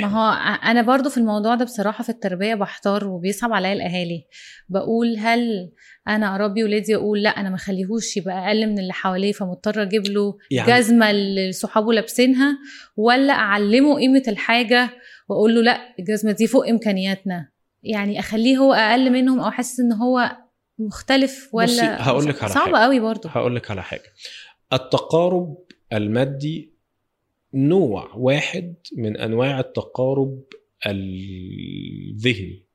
ما 0.00 0.06
هو 0.06 0.32
أنا 0.64 0.82
برضو 0.82 1.10
في 1.10 1.16
الموضوع 1.18 1.54
ده 1.54 1.64
بصراحة 1.64 2.04
في 2.04 2.08
التربية 2.10 2.54
بحتار 2.54 3.08
وبيصعب 3.08 3.52
عليا 3.52 3.72
الأهالي. 3.72 4.24
بقول 4.68 5.16
هل 5.18 5.70
أنا 6.08 6.34
أربي 6.34 6.64
ولادي 6.64 6.94
أقول 6.96 7.22
لأ 7.22 7.30
أنا 7.30 7.48
ما 7.48 7.54
أخليهوش 7.54 8.16
يبقى 8.16 8.46
أقل 8.48 8.66
من 8.66 8.78
اللي 8.78 8.92
حواليه 8.92 9.32
فمضطر 9.32 9.82
أجيب 9.82 10.06
له 10.06 10.38
يعني- 10.50 10.72
جزمة 10.72 11.10
اللي 11.10 11.52
صحابه 11.52 11.92
لابسينها 11.92 12.58
ولا 12.96 13.32
أعلمه 13.32 13.96
قيمة 13.98 14.22
الحاجة 14.28 14.90
وأقول 15.28 15.54
له 15.54 15.62
لأ 15.62 15.80
الجزمة 15.98 16.32
دي 16.32 16.46
فوق 16.46 16.68
إمكانياتنا؟ 16.68 17.48
يعني 17.82 18.18
أخليه 18.18 18.56
هو 18.56 18.72
أقل 18.72 19.10
منهم 19.12 19.40
أو 19.40 19.48
أحس 19.48 19.80
إن 19.80 19.92
هو 19.92 20.36
مختلف 20.78 21.48
ولا 21.52 22.08
هقول 22.08 22.26
لك 22.26 22.42
على 22.42 22.52
صعبه. 22.52 22.78
قوي 22.78 23.00
برضو 23.00 23.28
هقول 23.28 23.56
لك 23.56 23.70
على 23.70 23.82
حاجة. 23.82 24.12
التقارب 24.72 25.56
المادي 25.92 26.72
نوع 27.54 28.14
واحد 28.14 28.74
من 28.96 29.16
أنواع 29.16 29.60
التقارب 29.60 30.42
الذهني. 30.86 32.66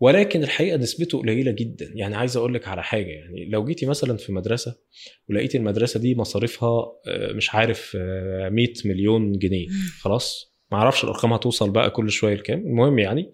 ولكن 0.00 0.42
الحقيقة 0.42 0.76
نسبته 0.76 1.18
قليلة 1.18 1.50
جدا. 1.50 1.90
يعني 1.94 2.16
عايز 2.16 2.36
أقول 2.36 2.54
لك 2.54 2.68
على 2.68 2.82
حاجة. 2.82 3.06
يعني 3.06 3.44
لو 3.48 3.64
جيتي 3.64 3.86
مثلا 3.86 4.16
في 4.16 4.32
مدرسة 4.32 4.76
ولقيتي 5.28 5.58
المدرسة 5.58 6.00
دي 6.00 6.14
مصاريفها 6.14 6.92
آه، 7.08 7.32
مش 7.32 7.54
عارف 7.54 7.96
آه، 8.00 8.48
100 8.48 8.72
مليون 8.84 9.32
جنيه. 9.38 9.66
خلاص؟ 10.00 10.54
ما 10.72 10.78
أعرفش 10.78 11.04
الأرقام 11.04 11.32
هتوصل 11.32 11.70
بقى 11.70 11.90
كل 11.90 12.10
شوية 12.10 12.34
لكام. 12.34 12.58
المهم 12.58 12.98
يعني 12.98 13.32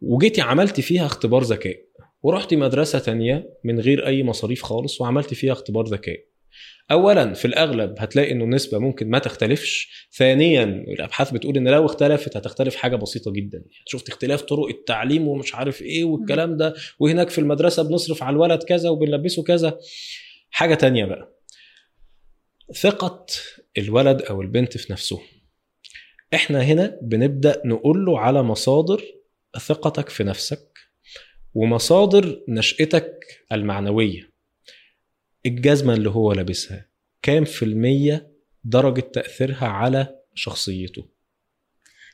وجيتي 0.00 0.40
عملتي 0.40 0.82
فيها 0.82 1.06
اختبار 1.06 1.42
ذكاء. 1.42 1.76
ورحتي 2.22 2.56
مدرسة 2.56 2.98
تانية 2.98 3.50
من 3.64 3.80
غير 3.80 4.06
أي 4.06 4.22
مصاريف 4.22 4.62
خالص 4.62 5.00
وعملتي 5.00 5.34
فيها 5.34 5.52
اختبار 5.52 5.84
ذكاء. 5.84 6.20
اولا 6.90 7.34
في 7.34 7.44
الأغلب 7.44 7.94
هتلاقي 7.98 8.32
إنه 8.32 8.44
النسبة 8.44 8.78
ممكن 8.78 9.10
ما 9.10 9.18
تختلفش. 9.18 10.08
ثانيا 10.16 10.64
الأبحاث 10.64 11.30
بتقول 11.30 11.56
إن 11.56 11.68
لو 11.68 11.86
اختلفت 11.86 12.36
هتختلف 12.36 12.76
حاجة 12.76 12.96
بسيطة 12.96 13.30
جدا. 13.32 13.58
يعني 13.58 13.84
شفت 13.86 14.08
اختلاف 14.08 14.42
طرق 14.42 14.66
التعليم 14.68 15.28
ومش 15.28 15.54
عارف 15.54 15.82
إيه 15.82 16.04
والكلام 16.04 16.56
ده 16.56 16.74
وهناك 16.98 17.30
في 17.30 17.38
المدرسة 17.38 17.82
بنصرف 17.82 18.22
على 18.22 18.34
الولد 18.34 18.62
كذا 18.62 18.90
وبنلبسه 18.90 19.42
كذا. 19.42 19.78
حاجة 20.50 20.74
تانية 20.74 21.04
بقى. 21.04 21.36
ثقة 22.74 23.26
الولد 23.78 24.22
أو 24.22 24.42
البنت 24.42 24.76
في 24.76 24.92
نفسهم 24.92 25.20
إحنا 26.34 26.62
هنا 26.62 26.98
بنبدأ 27.02 27.62
نقول 27.64 28.04
له 28.04 28.18
على 28.18 28.42
مصادر 28.42 29.02
ثقتك 29.58 30.08
في 30.08 30.24
نفسك. 30.24 30.89
ومصادر 31.54 32.40
نشأتك 32.48 33.10
المعنوية. 33.52 34.30
الجزمة 35.46 35.94
اللي 35.94 36.10
هو 36.10 36.32
لابسها 36.32 36.86
كام 37.22 37.44
في 37.44 37.64
المية 37.64 38.30
درجة 38.64 39.00
تأثيرها 39.00 39.66
على 39.66 40.06
شخصيته؟ 40.34 41.08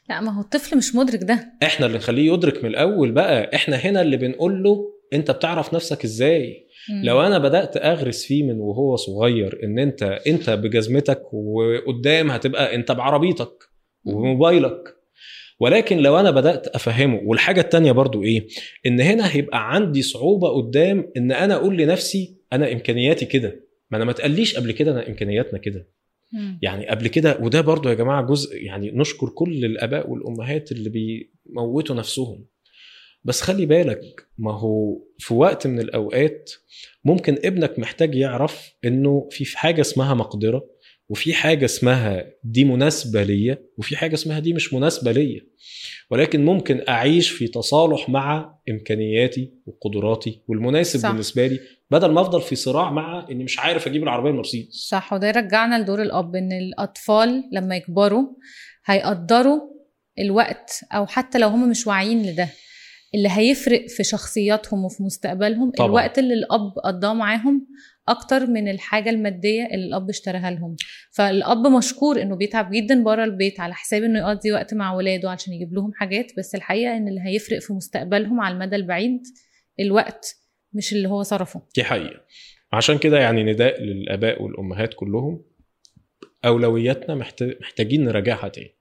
لا 0.08 0.20
ما 0.20 0.36
هو 0.36 0.40
الطفل 0.40 0.76
مش 0.76 0.94
مدرك 0.94 1.20
ده. 1.22 1.52
إحنا 1.62 1.86
اللي 1.86 1.98
نخليه 1.98 2.32
يدرك 2.32 2.64
من 2.64 2.70
الأول 2.70 3.12
بقى. 3.12 3.50
إحنا 3.54 3.76
هنا 3.76 4.02
اللي 4.02 4.16
بنقول 4.16 4.62
له 4.62 4.92
أنت 5.12 5.30
بتعرف 5.30 5.74
نفسك 5.74 6.04
إزاي. 6.04 6.66
مم. 6.90 7.04
لو 7.04 7.20
أنا 7.20 7.38
بدأت 7.38 7.76
أغرس 7.76 8.24
فيه 8.24 8.42
من 8.42 8.60
وهو 8.60 8.96
صغير 8.96 9.60
إن 9.64 9.78
أنت 9.78 10.02
أنت 10.02 10.50
بجزمتك 10.50 11.22
وقدام 11.32 12.30
هتبقى 12.30 12.74
أنت 12.74 12.92
بعربيتك 12.92 13.52
وموبايلك 14.04 14.95
ولكن 15.60 15.98
لو 15.98 16.20
أنا 16.20 16.30
بدأت 16.30 16.66
أفهمه 16.66 17.20
والحاجة 17.24 17.60
التانية 17.60 17.92
برضو 17.92 18.22
إيه؟ 18.22 18.46
إن 18.86 19.00
هنا 19.00 19.34
هيبقى 19.34 19.74
عندي 19.74 20.02
صعوبة 20.02 20.48
قدام 20.48 21.12
إن 21.16 21.32
أنا 21.32 21.54
أقول 21.54 21.76
لنفسي 21.76 22.36
أنا 22.52 22.72
إمكانياتي 22.72 23.24
كده. 23.24 23.66
ما 23.90 23.96
أنا 23.96 24.04
ما 24.04 24.12
تقليش 24.12 24.56
قبل 24.56 24.72
كده 24.72 24.90
أنا 24.92 25.08
إمكانياتنا 25.08 25.58
كده. 25.58 25.88
يعني 26.62 26.86
قبل 26.88 27.08
كده 27.08 27.38
وده 27.40 27.60
برضو 27.60 27.88
يا 27.88 27.94
جماعة 27.94 28.22
جزء 28.26 28.56
يعني 28.56 28.90
نشكر 28.90 29.28
كل 29.28 29.64
الآباء 29.64 30.10
والأمهات 30.10 30.72
اللي 30.72 30.90
بيموتوا 30.90 31.96
نفسهم. 31.96 32.44
بس 33.24 33.40
خلي 33.40 33.66
بالك 33.66 34.26
ما 34.38 34.52
هو 34.52 34.98
في 35.18 35.34
وقت 35.34 35.66
من 35.66 35.80
الأوقات 35.80 36.52
ممكن 37.04 37.38
ابنك 37.44 37.78
محتاج 37.78 38.14
يعرف 38.14 38.72
إنه 38.84 39.28
في 39.30 39.58
حاجة 39.58 39.80
اسمها 39.80 40.14
مقدرة. 40.14 40.64
وفي 41.08 41.34
حاجة 41.34 41.64
اسمها 41.64 42.24
دي 42.44 42.64
مناسبة 42.64 43.22
ليا 43.22 43.58
وفي 43.78 43.96
حاجة 43.96 44.14
اسمها 44.14 44.38
دي 44.38 44.52
مش 44.52 44.74
مناسبة 44.74 45.12
ليا 45.12 45.40
ولكن 46.10 46.44
ممكن 46.44 46.84
أعيش 46.88 47.30
في 47.30 47.48
تصالح 47.48 48.08
مع 48.08 48.58
إمكانياتي 48.70 49.52
وقدراتي 49.66 50.40
والمناسب 50.48 51.00
صح. 51.00 51.10
بالنسبة 51.10 51.46
لي 51.46 51.60
بدل 51.90 52.10
ما 52.12 52.20
أفضل 52.20 52.42
في 52.42 52.56
صراع 52.56 52.90
مع 52.90 53.26
إني 53.30 53.44
مش 53.44 53.58
عارف 53.58 53.86
أجيب 53.86 54.02
العربية 54.02 54.30
المرسيدس 54.30 54.74
صح 54.74 55.12
وده 55.12 55.28
يرجعنا 55.28 55.78
لدور 55.82 56.02
الأب 56.02 56.36
إن 56.36 56.52
الأطفال 56.52 57.44
لما 57.52 57.76
يكبروا 57.76 58.26
هيقدروا 58.86 59.60
الوقت 60.18 60.80
أو 60.92 61.06
حتى 61.06 61.38
لو 61.38 61.48
هم 61.48 61.70
مش 61.70 61.86
واعيين 61.86 62.22
لده 62.26 62.48
اللي 63.14 63.28
هيفرق 63.32 63.86
في 63.88 64.04
شخصياتهم 64.04 64.84
وفي 64.84 65.02
مستقبلهم 65.02 65.70
طبعاً. 65.70 65.88
الوقت 65.88 66.18
اللي 66.18 66.34
الأب 66.34 66.72
قضاه 66.84 67.12
معاهم 67.14 67.66
أكتر 68.08 68.46
من 68.46 68.68
الحاجة 68.68 69.10
المادية 69.10 69.66
اللي 69.66 69.86
الأب 69.86 70.08
اشتراها 70.08 70.50
لهم. 70.50 70.76
فالأب 71.12 71.66
مشكور 71.66 72.22
إنه 72.22 72.36
بيتعب 72.36 72.70
جدا 72.70 73.02
بره 73.04 73.24
البيت 73.24 73.60
على 73.60 73.74
حساب 73.74 74.02
إنه 74.02 74.18
يقضي 74.18 74.52
وقت 74.52 74.74
مع 74.74 74.94
ولاده 74.94 75.30
عشان 75.30 75.52
يجيب 75.52 75.74
لهم 75.74 75.92
حاجات 75.94 76.32
بس 76.38 76.54
الحقيقة 76.54 76.96
إن 76.96 77.08
اللي 77.08 77.20
هيفرق 77.24 77.58
في 77.58 77.72
مستقبلهم 77.72 78.40
على 78.40 78.54
المدى 78.54 78.76
البعيد 78.76 79.22
الوقت 79.80 80.36
مش 80.72 80.92
اللي 80.92 81.08
هو 81.08 81.22
صرفه. 81.22 81.62
دي 81.74 81.84
حقيقة. 81.84 82.20
عشان 82.72 82.98
كده 82.98 83.18
يعني 83.18 83.42
نداء 83.44 83.82
للآباء 83.82 84.42
والأمهات 84.42 84.94
كلهم 84.94 85.44
أولوياتنا 86.44 87.14
محت- 87.14 87.56
محتاجين 87.60 88.04
نراجعها 88.04 88.48
تاني. 88.48 88.76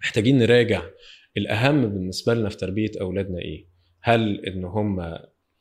محتاجين 0.00 0.38
نراجع 0.38 0.82
الأهم 1.36 1.82
بالنسبة 1.86 2.34
لنا 2.34 2.48
في 2.48 2.56
تربية 2.56 2.90
أولادنا 3.00 3.38
إيه؟ 3.38 3.68
هل 4.02 4.46
إن 4.46 4.64
هم 4.64 5.18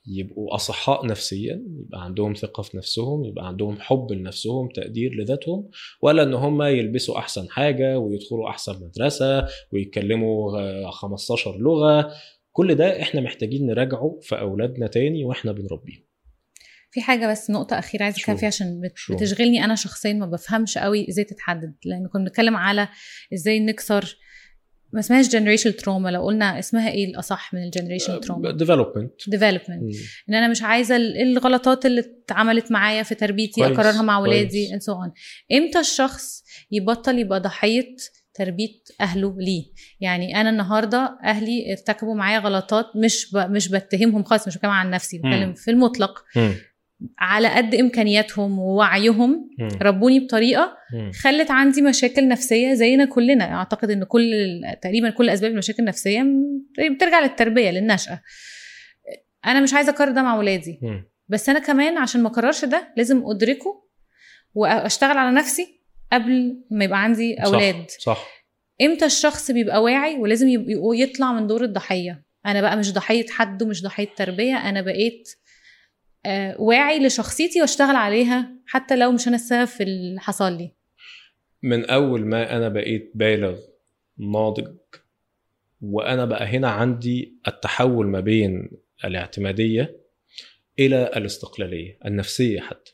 يبقوا 0.08 0.56
أصحاء 0.56 1.06
نفسيا 1.06 1.64
يبقى 1.80 2.04
عندهم 2.04 2.34
ثقة 2.34 2.64
في 2.64 2.78
نفسهم 2.78 3.26
يبقى 3.26 3.48
عندهم 3.48 3.78
حب 3.80 4.12
لنفسهم 4.12 4.70
تقدير 4.70 5.14
لذاتهم 5.14 5.70
ولا 6.02 6.24
إن 6.24 6.34
هم 6.34 6.62
يلبسوا 6.62 7.18
أحسن 7.20 7.50
حاجة 7.50 8.00
ويدخلوا 8.00 8.50
أحسن 8.50 8.74
مدرسة 8.86 9.48
ويتكلموا 9.74 10.60
آه، 10.60 10.92
15 10.92 11.58
لغة 11.58 12.12
كل 12.52 12.76
ده 12.76 13.02
إحنا 13.02 13.22
محتاجين 13.22 13.66
نراجعه 13.68 14.20
في 14.22 14.40
أولادنا 14.40 14.88
تاني 14.88 15.24
وإحنا 15.24 15.52
بنربيهم 15.52 16.04
في 16.92 17.02
حاجة 17.02 17.32
بس 17.32 17.50
نقطة 17.50 17.80
أخيرة 17.80 18.04
عايزة 18.04 18.20
أتكلم؟ 18.20 18.36
فيها 18.36 18.48
عشان؟ 18.48 18.90
بتشغلني 19.10 19.66
أنا 19.66 19.76
شخصيا 19.76 20.14
ما 20.14 20.26
بفهمش 20.26 20.78
قوي 20.78 21.10
إزاي 21.10 21.26
تتحدد 21.26 21.76
لأن 21.86 22.08
كنا 22.08 22.24
بنتكلم 22.24 22.56
على 22.56 22.88
إزاي 23.34 23.60
نكسر 23.60 24.18
ما 24.98 25.02
اسمهاش 25.02 25.28
generation 25.30 25.76
trauma 25.76 26.10
لو 26.10 26.22
قلنا 26.26 26.60
اسمها 26.60 26.90
إيه 26.92 27.06
الأصح 27.12 27.54
من 27.54 27.64
ال 27.64 27.69
generation 27.69 28.20
trauma 28.20 28.52
development 28.52 29.12
development 29.30 29.96
إن 30.30 30.36
أنا 30.36 30.48
مش 30.48 30.62
عايزة 30.64 30.96
ال- 30.96 31.22
الغلطات 31.22 31.86
اللي 31.86 32.04
اتعملت 32.24 32.72
معايا 32.72 33.04
في 33.04 33.16
تربيتي 33.16 33.62
كويس، 33.62 33.72
أكررها 33.80 34.02
مع. 34.02 34.18
ولادي 34.20 34.68
and 34.70 34.82
so 34.82 34.94
on. 34.94 35.12
إمتى 35.58 35.80
الشخص 35.80 36.44
يبطل 36.72 37.20
يبقى 37.20 37.40
ضحية 37.40 37.96
تربية 38.34 38.70
أهله 39.02 39.36
ليه؟ 39.40 39.64
يعني 40.02 40.42
أنا 40.42 40.50
النهارده 40.50 41.18
أهلي 41.24 41.72
ارتكبوا 41.72 42.16
معايا 42.16 42.40
غلطات 42.40 42.86
مش 42.96 43.34
ب... 43.34 43.38
مش 43.38 43.70
بتهمهم 43.70 44.24
خالص 44.24 44.48
مش 44.48 44.56
بتكلم 44.56 44.72
عن 44.72 44.90
نفسي 44.92 45.18
بتكلم. 45.18 45.54
في 45.54 45.72
المطلق. 45.72 46.24
على 47.20 47.48
قد 47.48 47.76
إمكانياتهم 47.76 48.60
ووعيهم 48.60 49.50
ربوني 49.82 50.20
بطريقة 50.20 50.78
خلت 51.24 51.52
عندي 51.52 51.82
مشاكل 51.82 52.28
نفسية 52.28 52.74
زينا 52.74 53.06
كلنا. 53.06 53.54
أعتقد 53.54 53.90
إن 53.92 54.04
كل 54.04 54.32
تقريبا 54.82 55.10
كل 55.10 55.30
أسباب 55.30 55.52
المشاكل 55.52 55.80
النفسية 55.84 56.22
م- 56.22 56.66
بترجع 56.96 57.20
للتربية 57.20 57.70
للنشأة. 57.72 58.22
أنا 59.46 59.60
مش 59.62 59.74
عايزة 59.74 59.92
أكرر 59.92 60.12
ده 60.12 60.22
مع 60.22 60.36
ولادي. 60.38 60.80
بس 61.28 61.50
أنا 61.50 61.60
كمان 61.60 61.98
عشان 61.98 62.24
ما 62.24 62.30
أكررش 62.30 62.66
ده 62.66 62.94
لازم 62.98 63.24
أدركه 63.26 63.84
وأشتغل 64.56 65.18
على 65.18 65.36
نفسي 65.36 65.80
قبل 66.14 66.64
ما 66.72 66.86
يبقى 66.86 67.04
عندي 67.04 67.36
أولاد. 67.46 67.90
صح, 67.90 68.00
صح. 68.00 68.28
إمتى 68.82 69.06
الشخص 69.06 69.52
بيبقى 69.52 69.84
واعي 69.84 70.16
ولازم 70.18 70.48
يطلع 70.94 71.32
من 71.34 71.48
دور 71.48 71.64
الضحية؟ 71.64 72.24
أنا 72.46 72.62
بقى 72.62 72.78
مش 72.78 72.94
ضحية 72.94 73.26
حد 73.30 73.64
ومش 73.64 73.84
ضحية 73.84 74.08
تربية 74.18 74.56
أنا 74.70 74.82
بقيت 74.82 75.30
واعي 76.60 77.00
لشخصيتي 77.08 77.62
واشتغل 77.62 77.96
عليها 77.96 78.50
حتى 78.66 78.96
لو 78.96 79.12
مش 79.12 79.28
أنا 79.28 79.36
السبب 79.36 79.66
في 79.66 79.84
اللي 79.84 80.20
حصل 80.20 80.54
لي. 80.58 80.72
من 81.64 81.90
أول 81.90 82.26
ما 82.26 82.58
أنا 82.58 82.70
بقيت 82.70 83.12
بالغ 83.16 83.60
ناضج 84.18 84.76
وأنا 85.82 86.26
بقى 86.26 86.46
هنا 86.46 86.70
عندي 86.70 87.38
التحول 87.48 88.08
ما 88.08 88.20
بين 88.20 88.70
الاعتمادية 89.06 89.98
إلى 90.80 91.12
الاستقلالية 91.16 91.98
النفسية 92.06 92.60
حتى. 92.60 92.94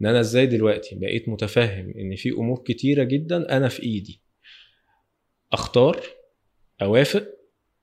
إن 0.00 0.06
أنا 0.06 0.20
إزاي 0.20 0.46
دلوقتي 0.46 0.94
بقيت 0.96 1.28
متفهم 1.28 1.94
إن 1.98 2.16
في 2.16 2.30
أمور 2.30 2.62
كتيرة 2.66 3.04
جدا 3.04 3.56
أنا 3.56 3.68
في 3.68 3.82
إيدي. 3.82 4.20
أختار 5.52 6.00
أوافق 6.82 7.26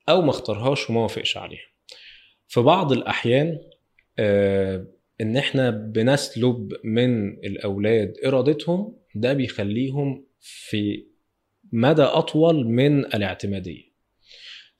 أو 0.09 0.21
ما 0.21 0.29
أختارهاش 0.29 0.89
وما 0.89 0.99
اوافقش 0.99 1.37
عليها. 1.37 1.67
في 2.47 2.59
بعض 2.61 2.91
الأحيان 2.91 3.47
آه 3.47 3.72
إن 4.19 5.37
إحنا 5.37 5.69
بنسلب 5.69 6.73
من 6.83 7.29
الأولاد 7.29 8.13
إرادتهم 8.25 8.95
ده 9.15 9.33
بيخليهم 9.33 10.25
في 10.39 11.05
مدى 11.71 12.01
أطول 12.01 12.67
من 12.67 13.05
الاعتمادية. 13.05 13.93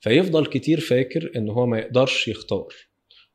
فيفضل 0.00 0.46
كتير 0.46 0.80
فاكر 0.80 1.32
إن 1.36 1.48
هو 1.48 1.66
ما 1.66 1.78
يقدرش 1.78 2.28
يختار 2.28 2.74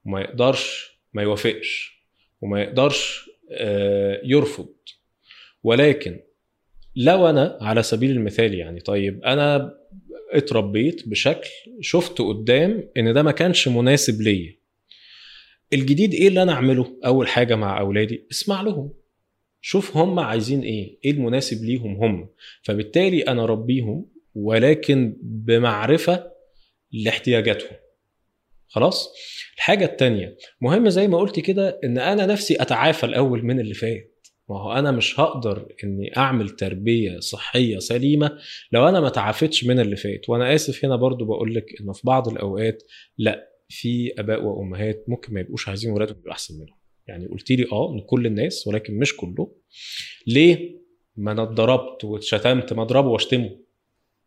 وما 0.05 0.21
يقدرش 0.21 0.91
ما 1.13 1.21
يوافقش 1.21 1.99
وما 2.41 2.61
يقدرش 2.61 3.29
آه، 3.51 4.21
يرفض. 4.23 4.69
ولكن 5.63 6.19
لو 6.95 7.29
أنا 7.29 7.57
على 7.61 7.83
سبيل 7.83 8.11
المثال 8.11 8.53
يعني 8.53 8.79
طيب 8.79 9.23
أنا 9.23 9.73
اتربيت 10.31 11.09
بشكل 11.09 11.49
شفت 11.81 12.21
قدام 12.21 12.89
إن 12.97 13.13
ده 13.13 13.23
ما 13.23 13.31
كانش 13.31 13.67
مناسب 13.67 14.21
ليا. 14.21 14.58
الجديد 15.73 16.13
إيه 16.13 16.27
اللي 16.27 16.43
أنا 16.43 16.51
أعمله؟ 16.51 16.97
أول 17.05 17.27
حاجة 17.27 17.55
مع 17.55 17.79
أولادي 17.79 18.27
اسمع 18.31 18.61
لهم. 18.61 18.93
شوف 19.61 19.97
هم 19.97 20.19
عايزين 20.19 20.61
إيه 20.61 20.99
إيه 21.05 21.11
المناسب 21.11 21.65
ليهم 21.65 22.03
هم. 22.03 22.29
فبالتالي 22.63 23.21
أنا 23.21 23.45
ربيهم 23.45 24.05
ولكن 24.35 25.17
بمعرفة 25.21 26.31
لاحتياجاتهم. 26.91 27.77
خلاص؟ 28.67 29.13
الحاجة 29.55 29.85
التانية 29.85 30.37
مهم 30.61 30.89
زي 30.89 31.07
ما 31.07 31.17
قلت 31.17 31.39
كده 31.39 31.79
إن 31.83 31.97
أنا 31.97 32.25
نفسي 32.25 32.61
أتعافى 32.61 33.05
الأول 33.05 33.45
من 33.45 33.59
اللي 33.59 33.73
فات. 33.73 34.27
ما 34.49 34.61
هو 34.61 34.71
أنا 34.71 34.91
مش 34.91 35.19
هقدر 35.19 35.67
إني 35.83 36.17
أعمل 36.17 36.49
تربية 36.49 37.19
صحية 37.19 37.79
سليمة 37.79 38.37
لو 38.71 38.87
أنا 38.87 38.99
ما 38.99 39.09
تعافتش 39.09 39.65
من 39.65 39.79
اللي 39.79 39.95
فات. 39.95 40.29
وأنا 40.29 40.55
آسف 40.55 40.85
هنا 40.85 40.95
برضو 40.95 41.25
بقول 41.25 41.55
لك 41.55 41.65
انه 41.81 41.93
في 41.93 42.01
بعض 42.03 42.27
الأوقات 42.27 42.83
لأ. 43.17 43.49
في 43.69 44.13
آباء 44.17 44.43
وأمهات 44.43 45.05
ممكن 45.07 45.33
ما 45.33 45.39
يبقوش 45.39 45.69
عايزين 45.69 45.91
ولادهم 45.91 46.17
يبقوا 46.17 46.31
أحسن 46.31 46.53
منهم. 46.53 46.77
يعني 47.07 47.27
قلت 47.27 47.51
لي 47.51 47.65
آه 47.71 47.93
إن 47.93 48.01
كل 48.01 48.25
الناس 48.25 48.67
ولكن 48.67 48.99
مش 48.99 49.15
كله. 49.15 49.51
ليه 50.27 50.79
ما 51.15 51.31
أنا 51.31 51.43
اتضربت 51.43 52.03
واتشتمت؟ 52.03 52.73
ما 52.73 52.81
أضربه 52.81 53.07
وأشتمه. 53.07 53.59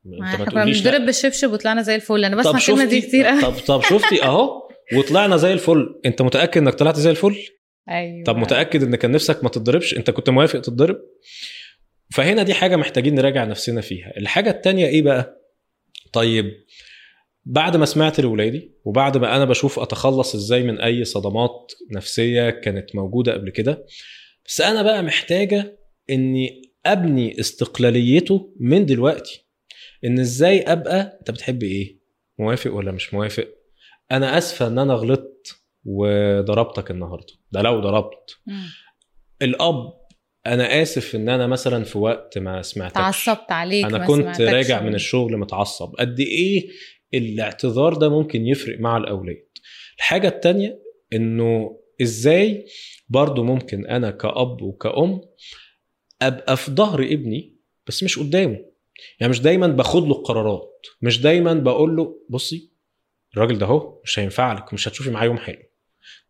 أنت 0.06 0.40
ما 0.40 0.44
تقوليش. 0.44 0.82
بنضرب 0.82 1.06
بالشبشب 1.06 1.52
وطلعنا 1.52 1.82
زي 1.82 1.94
الفل. 1.94 2.24
أنا 2.24 2.36
بسمع 2.36 2.58
الكلمة 2.58 2.84
دي 2.84 3.00
كتير 3.00 3.26
قوي. 3.26 3.40
طب 3.42 3.52
طب 3.52 3.82
شفتي؟ 3.82 4.22
أهو 4.28 4.68
وطلعنا 4.96 5.36
زي 5.36 5.52
الفل. 5.52 6.00
أنت 6.06 6.22
متأكد 6.22 6.60
إنك 6.60 6.74
طلعت 6.74 6.96
زي 6.96 7.10
الفل؟ 7.10 7.36
أيوه. 7.88 8.24
طب 8.24 8.36
متأكد 8.36 8.82
إن 8.82 8.96
كان 8.96 9.10
نفسك 9.10 9.44
ما 9.44 9.50
تتضربش؟ 9.50 9.96
أنت 9.96 10.10
كنت 10.10 10.30
موافق 10.30 10.60
تتضرب؟ 10.60 10.96
فهنا 12.10 12.42
دي 12.42 12.54
حاجة 12.54 12.76
محتاجين 12.76 13.14
نراجع 13.14 13.44
نفسنا 13.44 13.80
فيها. 13.80 14.12
الحاجة 14.16 14.50
التانية 14.50 14.86
إيه 14.86 15.02
بقى؟ 15.02 15.42
طيب 16.12 16.52
بعد 17.44 17.76
ما 17.76 17.84
سمعت 17.86 18.20
لاولادي 18.20 18.72
وبعد 18.84 19.16
ما 19.16 19.36
أنا 19.36 19.44
بشوف 19.44 19.78
أتخلص 19.78 20.34
إزاي 20.34 20.62
من 20.62 20.80
أي 20.80 21.04
صدمات 21.04 21.72
نفسية 21.92 22.50
كانت 22.50 22.96
موجودة 22.96 23.32
قبل 23.32 23.50
كده 23.50 23.86
بس 24.46 24.60
أنا 24.60 24.82
بقى 24.82 25.02
محتاجة 25.02 25.78
إني 26.10 26.62
أبني 26.86 27.40
استقلاليته 27.40 28.54
من 28.60 28.86
دلوقتي. 28.86 29.46
إن 30.04 30.18
إزاي 30.18 30.60
أبقى 30.60 31.18
أنت 31.20 31.30
بتحب 31.30 31.62
إيه؟ 31.62 31.98
موافق 32.38 32.74
ولا 32.74 32.92
مش 32.92 33.14
موافق؟ 33.14 33.48
أنا 34.12 34.38
آسفة 34.38 34.66
إن 34.66 34.78
أنا 34.78 34.94
غلطت 34.94 35.56
وضربتك 35.84 36.90
النهارده. 36.90 37.34
ده 37.52 37.62
لو 37.62 37.80
ضربت. 37.80 38.38
الأب 39.42 39.92
أنا 40.46 40.82
آسف 40.82 41.14
إن 41.14 41.28
أنا 41.28 41.46
مثلا 41.46 41.84
في 41.84 41.98
وقت 41.98 42.38
ما 42.38 42.62
سمعتكش. 42.62 42.94
تعصبت 42.94 43.52
عليك 43.52 43.84
أنا 43.86 44.06
كنت. 44.06 44.40
راجع 44.40 44.80
من 44.82 44.94
الشغل 44.94 45.36
متعصب. 45.36 45.94
قد 45.98 46.20
إيه 46.20 46.68
الاعتذار 47.14 47.94
ده 47.94 48.08
ممكن 48.08 48.46
يفرق 48.46 48.80
مع 48.80 48.96
الأولاد. 48.96 49.48
الحاجة 49.98 50.28
التانية 50.28 50.82
إنه 51.12 51.78
إزاي 52.02 52.66
برضو 53.08 53.44
ممكن 53.44 53.86
أنا 53.86 54.10
كأب 54.10 54.62
وكأم 54.62 55.20
أبقى 56.22 56.56
في 56.56 56.70
ظهر 56.70 57.02
ابني 57.02 57.56
بس 57.86 58.02
مش 58.02 58.18
قدامه. 58.18 58.58
يعني 59.20 59.30
مش 59.30 59.40
دايما 59.40 59.66
باخد 59.66 60.02
له 60.02 60.12
القرارات 60.12 60.86
مش 61.02 61.20
دايما 61.20 61.54
بقول 61.54 61.96
له 61.96 62.26
بصي 62.28 62.72
الراجل 63.34 63.58
ده 63.58 63.66
أهو 63.66 64.00
مش 64.04 64.18
هينفع 64.18 64.52
لك 64.52 64.72
مش 64.74 64.88
هتشوفي 64.88 65.10
معاه 65.10 65.24
يوم 65.24 65.38
حلو. 65.38 65.62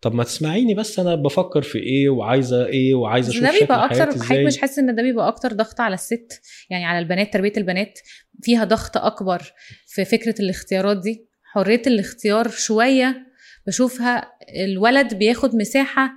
طب 0.00 0.14
ما 0.14 0.24
تسمعيني 0.24 0.74
بس 0.74 0.98
أنا 0.98 1.14
بفكر 1.14 1.62
في 1.62 1.78
إيه 1.78 2.08
وعايزة 2.08 2.66
إيه 2.66 2.94
وعايزة 2.94 3.30
أشوف 3.30 3.42
ده 3.42 3.58
بيبقى 3.60 3.84
أكتر 3.84 4.06
حضرتك 4.24 4.32
مش 4.46 4.58
حاسس 4.58 4.78
إن 4.78 4.94
ده 4.94 5.02
بيبقى 5.02 5.28
أكتر 5.28 5.52
ضغط 5.52 5.80
على 5.80 5.94
الست 5.94 6.40
يعني 6.70 6.84
على 6.84 6.98
البنات 6.98 7.32
تربية 7.32 7.52
البنات 7.56 7.98
فيها 8.42 8.64
ضغط 8.64 8.96
أكبر 8.96 9.42
في 9.86 10.04
فكرة 10.04 10.34
الاختيارات 10.40 10.96
دي. 10.96 11.26
حرية 11.42 11.82
الاختيار 11.86 12.48
شوية 12.48 13.26
بشوفها 13.66 14.32
الولد 14.64 15.14
بياخد 15.14 15.54
مساحة 15.56 16.10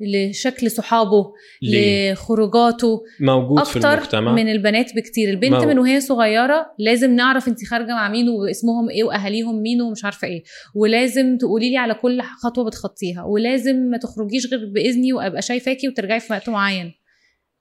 لشكل 0.00 0.70
صحابه 0.70 1.32
ليه؟ 1.62 2.12
لخروجاته. 2.12 3.02
موجود 3.20 3.64
في 3.64 3.78
أكتر 3.78 3.94
المجتمع؟ 3.94 4.32
من 4.32 4.48
البنات 4.48 4.96
بكتير. 4.96 5.30
البنت 5.30 5.64
من 5.64 5.78
وهي 5.78 6.00
صغيرة 6.00 6.66
لازم 6.78 7.16
نعرف 7.16 7.48
انت 7.48 7.64
خارجة 7.64 7.90
مع 7.92 8.08
مين 8.08 8.28
واسمهم 8.28 8.90
إيه 8.90 9.04
وأهاليهم 9.04 9.62
مين 9.62 9.82
ومش 9.82 10.04
عارفة 10.04 10.28
إيه. 10.28 10.42
ولازم 10.74 11.38
تقولي 11.38 11.70
لي 11.70 11.76
على 11.76 11.94
كل 11.94 12.22
خطوة 12.22 12.64
بتخطيها. 12.64 13.24
ولازم 13.24 13.76
ما 13.76 13.98
تخرجيش 13.98 14.46
غير 14.46 14.72
بإذني 14.74 15.12
وأبقى 15.12 15.42
شايفاكي 15.42 15.88
وترجعي 15.88 16.20
في 16.20 16.32
وقت 16.32 16.48
معين. 16.48 16.92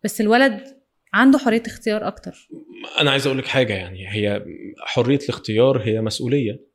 بس 0.03 0.21
الولد 0.21 0.59
عنده 1.13 1.37
حرية 1.37 1.63
اختيار 1.67 2.07
أكتر. 2.07 2.49
أنا 3.01 3.11
عايز 3.11 3.25
أقول 3.27 3.37
لك 3.37 3.45
حاجة 3.45 3.73
يعني 3.73 4.07
هي 4.07 4.45
حرية 4.85 5.19
الاختيار 5.23 5.81
هي 5.81 6.01
مسؤولية. 6.01 6.68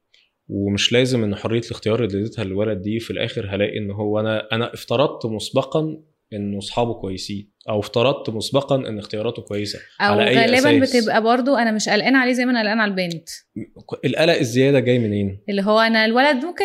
ومش 0.48 0.92
لازم 0.92 1.24
إن 1.24 1.34
حرية 1.36 1.60
الاختيار 1.60 2.04
اللي 2.04 2.18
اديتها 2.20 2.44
للولد 2.44 2.82
دي 2.82 3.00
في 3.00 3.10
الآخر 3.10 3.46
هلاقي 3.50 3.78
إن 3.78 3.90
هو 3.90 4.20
أنا 4.20 4.48
أنا 4.52 4.74
افترضت 4.74 5.26
مسبقا 5.26 6.02
انه 6.32 6.58
أصحابه 6.58 6.94
كويسين 6.94 7.50
أو 7.68 7.80
افترضت 7.80 8.30
مسبقا 8.30 8.76
إن 8.76 8.98
اختياراته 8.98 9.42
كويسة. 9.42 9.78
أو 10.00 10.12
على 10.12 10.28
أي 10.28 10.36
غالبا 10.36 10.84
أساس؟ 10.84 10.96
بتبقى 10.96 11.22
برضو 11.22 11.56
أنا 11.56 11.72
مش 11.72 11.88
قلقانه 11.88 12.18
عليه 12.18 12.32
زي 12.32 12.44
ما 12.44 12.50
أنا 12.50 12.60
قلقانه 12.60 12.82
على 12.82 12.90
البنت. 12.90 13.28
القلق 14.04 14.38
الزيادة 14.38 14.80
جاي 14.80 14.98
منين؟ 14.98 15.40
اللي 15.48 15.62
هو 15.62 15.80
أنا 15.80 16.04
الولد 16.04 16.44
ممكن 16.44 16.64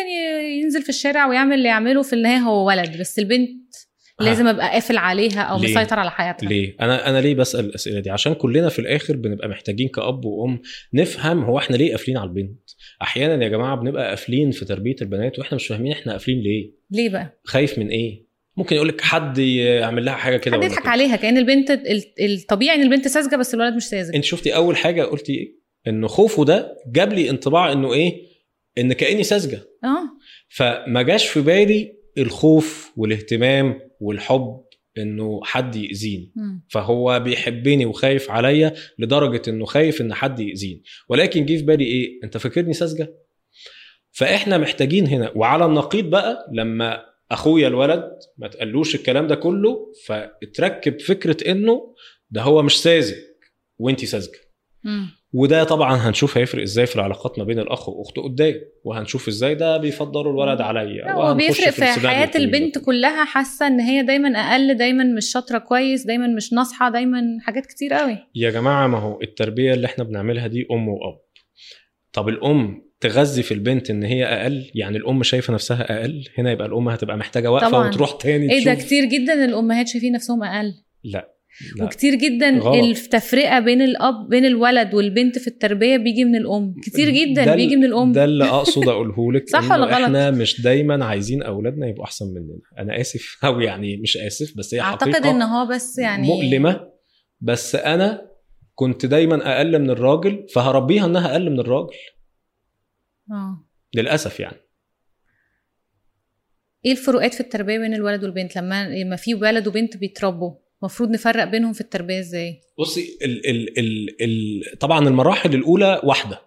ينزل 0.62 0.82
في 0.82 0.88
الشارع 0.88 1.26
ويعمل 1.26 1.54
اللي 1.54 1.68
يعمله 1.68 2.02
في 2.02 2.12
النهاية 2.12 2.38
هو 2.38 2.66
ولد 2.68 3.00
بس 3.00 3.18
البنت 3.18 3.74
لازم 4.20 4.46
أبقى 4.46 4.70
قافل 4.72 4.96
عليها 4.96 5.40
أو 5.42 5.58
ليه؟ 5.62 5.70
مسيطر 5.74 5.98
على 5.98 6.10
حياتها. 6.10 6.48
ليه؟ 6.48 6.76
أنا 6.80 7.10
أنا 7.10 7.20
ليه 7.20 7.34
بسأل 7.34 7.64
الأسئلة 7.64 8.00
دي؟ 8.00 8.10
عشان 8.10 8.34
كلنا 8.34 8.68
في 8.68 8.78
الآخر 8.78 9.16
بنبقى 9.16 9.48
محتاجين 9.48 9.88
كأب 9.88 10.24
وأم 10.24 10.60
نفهم 10.94 11.42
هو 11.44 11.58
إحنا 11.58 11.76
ليه 11.76 11.90
قافلين 11.90 12.16
على 12.16 12.28
البنت. 12.28 12.60
أحيانا 13.02 13.44
يا 13.44 13.48
جماعة 13.48 13.76
بنبقى 13.76 14.08
قافلين 14.08 14.50
في 14.50 14.64
تربية 14.64 14.96
البنات 15.02 15.38
وإحنا 15.38 15.56
مش 15.56 15.66
فاهمين 15.66 15.92
إحنا 15.92 16.12
قافلين 16.12 16.40
ليه. 16.40 16.70
ليه 16.90 17.08
بقى؟ 17.08 17.40
خايف 17.44 17.78
من 17.78 17.88
إيه؟ 17.88 18.30
ممكن 18.56 18.76
يقول 18.76 18.88
لك 18.88 19.00
حد 19.00 19.38
يعمل 19.38 20.04
لها 20.04 20.14
حاجة 20.14 20.36
كده 20.36 20.56
حد 20.56 20.62
يضحك. 20.64 20.86
عليها 20.86 21.16
كأن 21.16 21.38
البنت 21.38 21.70
ال- 21.70 22.04
الطبيعي 22.20 22.76
إن 22.76 22.82
البنت 22.82 23.08
ساذجة 23.08 23.36
بس 23.36 23.54
الولد 23.54 23.74
مش 23.74 23.82
ساذج. 23.82 24.14
أنت 24.14 24.24
شفتي 24.24 24.54
أول 24.54 24.76
حاجة 24.76 25.02
قلتي 25.02 25.32
إيه؟ 25.32 25.60
إنه 25.88 26.06
خوفه 26.06 26.44
ده 26.44 26.76
جاب 26.92 27.12
لي 27.12 27.30
انطباع 27.30 27.72
إنه 27.72 27.92
إيه؟ 27.92 28.22
إن 28.78 28.92
كأني 28.92 29.22
ساذجة. 29.22 29.56
آه. 29.84 30.02
فما 30.48 31.02
جاش 31.02 31.28
في 31.28 31.40
بالي 31.40 31.92
الخوف 32.18 32.92
والاهتمام 32.96 33.80
والحب 34.00 34.64
إنه 34.98 35.40
حد 35.44 35.76
يأذيني. 35.76 36.32
فهو 36.70 37.20
بيحبني 37.20 37.86
وخايف 37.86 38.30
عليا 38.30 38.74
لدرجة 38.98 39.42
إنه 39.50 39.64
خايف 39.64 40.00
إن 40.00 40.14
حد 40.14 40.40
يأذيني. 40.40 40.82
ولكن 41.08 41.46
جه 41.46 41.56
في 41.56 41.62
بالي 41.62 41.84
إيه؟ 41.84 42.20
أنت 42.24 42.36
فاكرني 42.36 42.72
ساذجة؟ 42.72 43.14
فإحنا 44.12 44.58
محتاجين 44.58 45.06
هنا 45.06 45.32
وعلى 45.36 45.64
النقيض 45.64 46.04
بقى 46.10 46.46
لما 46.52 47.02
أخويا 47.30 47.68
الولد 47.68 48.10
ما 48.38 48.48
تقلوش 48.48 48.94
الكلام 48.94 49.26
ده 49.26 49.34
كله 49.34 49.92
فاتركب 50.06 51.00
فكرة 51.00 51.50
إنه 51.50 51.94
ده 52.30 52.42
هو 52.42 52.62
مش 52.62 52.82
ساذج 52.82 53.14
وإنتي 53.78 54.06
ساذجة. 54.06 54.38
وده 55.32 55.64
طبعا 55.64 55.96
هنشوف 55.96 56.38
هيفرق 56.38 56.62
إزاي 56.62 56.86
في 56.86 56.96
العلاقات 56.96 57.38
ما 57.38 57.44
بين 57.44 57.58
الأخ 57.58 57.88
وأخته 57.88 58.22
قدام 58.22 58.54
وهنشوف 58.84 59.28
إزاي 59.28 59.54
ده 59.54 59.76
بيفضلوا 59.76 60.32
الولد 60.32 60.60
عليا 60.60 61.12
هو 61.12 61.20
وهنخش 61.20 61.46
بيفرق 61.46 61.70
في 61.70 61.82
السباق 61.90 62.12
حياة 62.12 62.24
الطويل 62.24 62.50
ده. 62.50 62.58
البنت 62.58 62.78
كلها 62.78 63.24
حاسة 63.24 63.66
إن 63.66 63.80
هي 63.80 64.02
دايما 64.02 64.28
أقل 64.38 64.74
دايما 64.74 65.04
مش 65.04 65.32
شاطرة 65.32 65.58
كويس 65.58 66.06
دايما 66.06 66.26
مش 66.26 66.52
ناصحة 66.52 66.90
دايما 66.90 67.22
حاجات 67.40 67.66
كتير 67.66 67.92
قوي 67.94 68.18
يا 68.34 68.50
جماعة 68.50 68.86
ما 68.86 68.98
هو 68.98 69.20
التربية 69.22 69.74
اللي 69.74 69.86
إحنا 69.86 70.04
بنعملها 70.04 70.46
دي 70.46 70.66
أم 70.72 70.88
وأب. 70.88 71.20
طب 72.12 72.28
الأم 72.28 72.90
تغذي 73.00 73.42
في 73.42 73.54
البنت 73.54 73.90
إن 73.90 74.02
هي 74.02 74.24
أقل؟ 74.24 74.70
يعني 74.74 74.96
الأم 74.96 75.22
شايفة 75.22 75.54
نفسها 75.54 76.00
أقل؟ 76.00 76.24
هنا 76.38 76.52
يبقى 76.52 76.66
الأم 76.66 76.88
هتبقى 76.88 77.16
محتاجة 77.16 77.50
واقفة. 77.50 77.78
وتروح 77.80 78.12
تاني 78.12 78.52
إيه 78.52 78.64
ده. 78.64 78.74
كتير 78.74 79.04
جدا 79.04 79.44
الأمهات 79.44 79.88
شايفين 79.88 80.12
نفسهم 80.12 80.42
أقل. 80.42 80.74
لا. 81.04 81.34
لا. 81.76 81.84
وكتير 81.84 82.14
جدا 82.14 82.50
غلط. 82.50 82.84
التفرقة 82.84 83.60
بين 83.60 83.82
الأب 83.82 84.28
بين 84.28 84.44
الولد 84.44 84.94
والبنت 84.94 85.38
في 85.38 85.46
التربية 85.46 85.96
بيجي 85.96 86.24
من 86.24 86.36
الأم. 86.36 86.74
كتير 86.82 87.10
جدا 87.10 87.54
بيجي 87.54 87.76
من 87.76 87.84
الأم. 87.84 88.12
ده 88.12 88.24
اللي 88.24 88.44
أقصد 88.44 88.88
أقوله 88.88 89.32
لك 89.32 89.48
صح 89.52 89.70
ولا 89.70 89.84
غلط؟ 89.84 89.92
إحنا 89.92 90.30
مش 90.30 90.60
دايما 90.60 91.04
عايزين 91.04 91.42
أولادنا 91.42 91.86
يبقوا 91.86 92.04
أحسن 92.04 92.26
مننا. 92.26 92.58
أنا 92.78 93.00
آسف 93.00 93.38
أو 93.44 93.60
يعني 93.60 93.96
مش 93.96 94.16
آسف 94.16 94.56
بس 94.56 94.74
هي 94.74 94.80
أعتقد 94.80 95.12
حقيقة 95.12 95.30
إن 95.30 95.42
هو 95.42 95.66
بس 95.66 95.98
يعني 95.98 96.26
مؤلمة. 96.26 96.90
بس 97.40 97.74
أنا 97.74 98.30
كنت 98.74 99.06
دايما 99.06 99.56
أقل 99.56 99.78
من 99.78 99.90
الراجل 99.90 100.46
فهربيها 100.54 101.06
إنها 101.06 101.32
أقل 101.32 101.50
من 101.50 101.60
الراجل. 101.60 101.96
آه. 103.30 103.66
للأسف 103.94 104.40
يعني. 104.40 104.56
إيه 106.84 106.92
الفروقات 106.92 107.34
في 107.34 107.40
التربية 107.40 107.78
بين 107.78 107.94
الولد 107.94 108.24
والبنت؟ 108.24 108.56
لما 108.56 108.88
لما 108.88 109.16
في 109.16 109.34
ولد 109.34 109.68
وبنت 109.68 109.96
بيتربوا. 109.96 110.54
المفروض 110.82 111.10
نفرق 111.10 111.44
بينهم 111.44 111.72
في 111.72 111.80
التربية 111.80 112.18
إزاي؟ 112.20 112.60
بصي 112.78 113.18
ال 113.24 113.46
ال 113.50 113.78
ال 113.78 114.16
ال 114.22 114.78
طبعا 114.78 115.08
المراحل 115.08 115.54
الأولى 115.54 116.00
واحدة. 116.04 116.40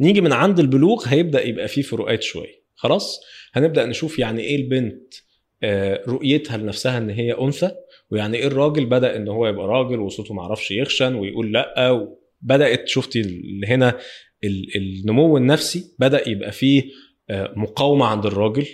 نيجي 0.00 0.20
من 0.20 0.32
عند 0.32 0.60
البلوغ 0.60 1.04
هيبدأ 1.08 1.46
يبقى 1.46 1.68
فيه 1.68 1.82
فروقات 1.82 2.22
شوية. 2.22 2.60
خلاص؟ 2.74 3.20
هنبدأ 3.52 3.86
نشوف 3.86 4.18
يعني 4.18 4.42
إيه 4.42 4.56
البنت 4.56 5.14
آه، 5.62 6.02
رؤيتها 6.08 6.56
لنفسها 6.56 6.98
إن 6.98 7.10
هي 7.10 7.32
أنثى 7.32 7.70
ويعني 8.10 8.36
إيه 8.38 8.46
الراجل 8.46 8.86
بدأ 8.86 9.16
إن 9.16 9.28
هو 9.28 9.46
يبقى 9.46 9.66
راجل 9.66 9.98
وصوته 9.98 10.34
ما 10.34 10.42
عرفش 10.42 10.70
يخشن 10.70 11.14
ويقول 11.14 11.52
لأ 11.52 12.08
بدات 12.40 12.88
شفتي 12.88 13.22
هنا 13.66 13.98
ال- 14.44 14.76
النمو 14.76 15.36
النفسي 15.36 15.84
بدأ 15.98 16.28
يبقى 16.28 16.52
فيه 16.52 16.82
آه، 17.30 17.52
مقاومة 17.56 18.06
عند 18.06 18.26
الراجل. 18.26 18.66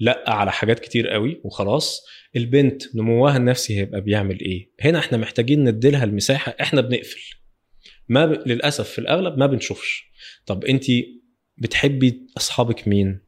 لا 0.00 0.24
على 0.26 0.52
حاجات 0.52 0.78
كتير 0.80 1.08
قوي 1.08 1.40
وخلاص. 1.44 2.06
البنت 2.36 2.96
نموها 2.96 3.36
النفسي 3.36 3.78
هيبقى 3.78 4.00
بيعمل 4.00 4.40
إيه؟ 4.40 4.70
هنا 4.80 4.98
إحنا 4.98 5.18
محتاجين 5.18 5.64
نديلها 5.64 6.04
المساحة 6.04 6.54
إحنا 6.60 6.80
بنقفل. 6.80 7.20
ما 8.08 8.26
ب... 8.26 8.48
للأسف 8.48 8.88
في 8.88 8.98
الأغلب 8.98 9.38
ما 9.38 9.46
بنشوفش. 9.46 10.04
طب 10.46 10.64
أنت 10.64 10.84
بتحبي 11.58 12.26
أصحابك 12.36 12.88
مين؟ 12.88 13.20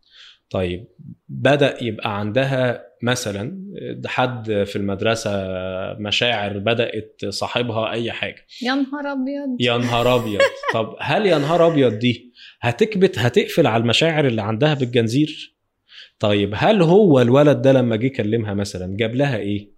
طيب 0.51 0.87
بدأ 1.29 1.85
يبقى 1.85 2.19
عندها 2.21 2.85
مثلا 3.03 3.63
حد 4.07 4.65
في 4.67 4.77
المدرسة 4.77 5.31
مشاعر 5.99 6.59
بدأت 6.59 7.21
صاحبها 7.29 7.91
أي 7.93 8.13
حاجة. 8.13 8.47
يا 8.63 8.75
نهار 8.75 9.13
أبيض. 9.13 9.57
يا 9.61 9.77
نهار 9.79 10.17
أبيض. 10.17 10.41
طب 10.75 10.97
هل 11.01 11.27
يا 11.27 11.39
نهار 11.39 11.67
أبيض 11.67 11.99
دي 11.99 12.33
هتكبت 12.61 13.19
هتقفل 13.19 13.67
على 13.67 13.81
المشاعر 13.83 14.27
اللي 14.27 14.43
عندها 14.43 14.75
بالجنزير؟ 14.75 15.53
طيب 16.23 16.53
هل 16.57 16.83
هو 16.83 17.21
الولد 17.21 17.63
ده 17.63 17.73
لما 17.73 17.97
جه 17.97 18.09
كلمها 18.09 18.55
مثلا 18.55 18.97
جاب 18.97 19.15
لها 19.15 19.37
إيه؟ 19.37 19.71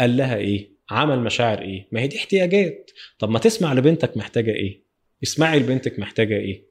قال 0.00 0.16
لها 0.16 0.36
إيه؟ 0.36 0.72
عمل 0.90 1.20
مشاعر 1.20 1.62
إيه؟ 1.62 1.88
ما 1.92 2.00
هي 2.00 2.06
دي 2.06 2.16
احتياجات. 2.16 2.90
طب 3.18 3.30
ما 3.30 3.38
تسمع 3.38 3.72
لبنتك 3.74 4.16
محتاجة 4.16 4.50
إيه؟ 4.50 4.82
اسمعي 5.22 5.58
لبنتك 5.58 5.98
محتاجة 5.98 6.36
إيه؟ 6.36 6.66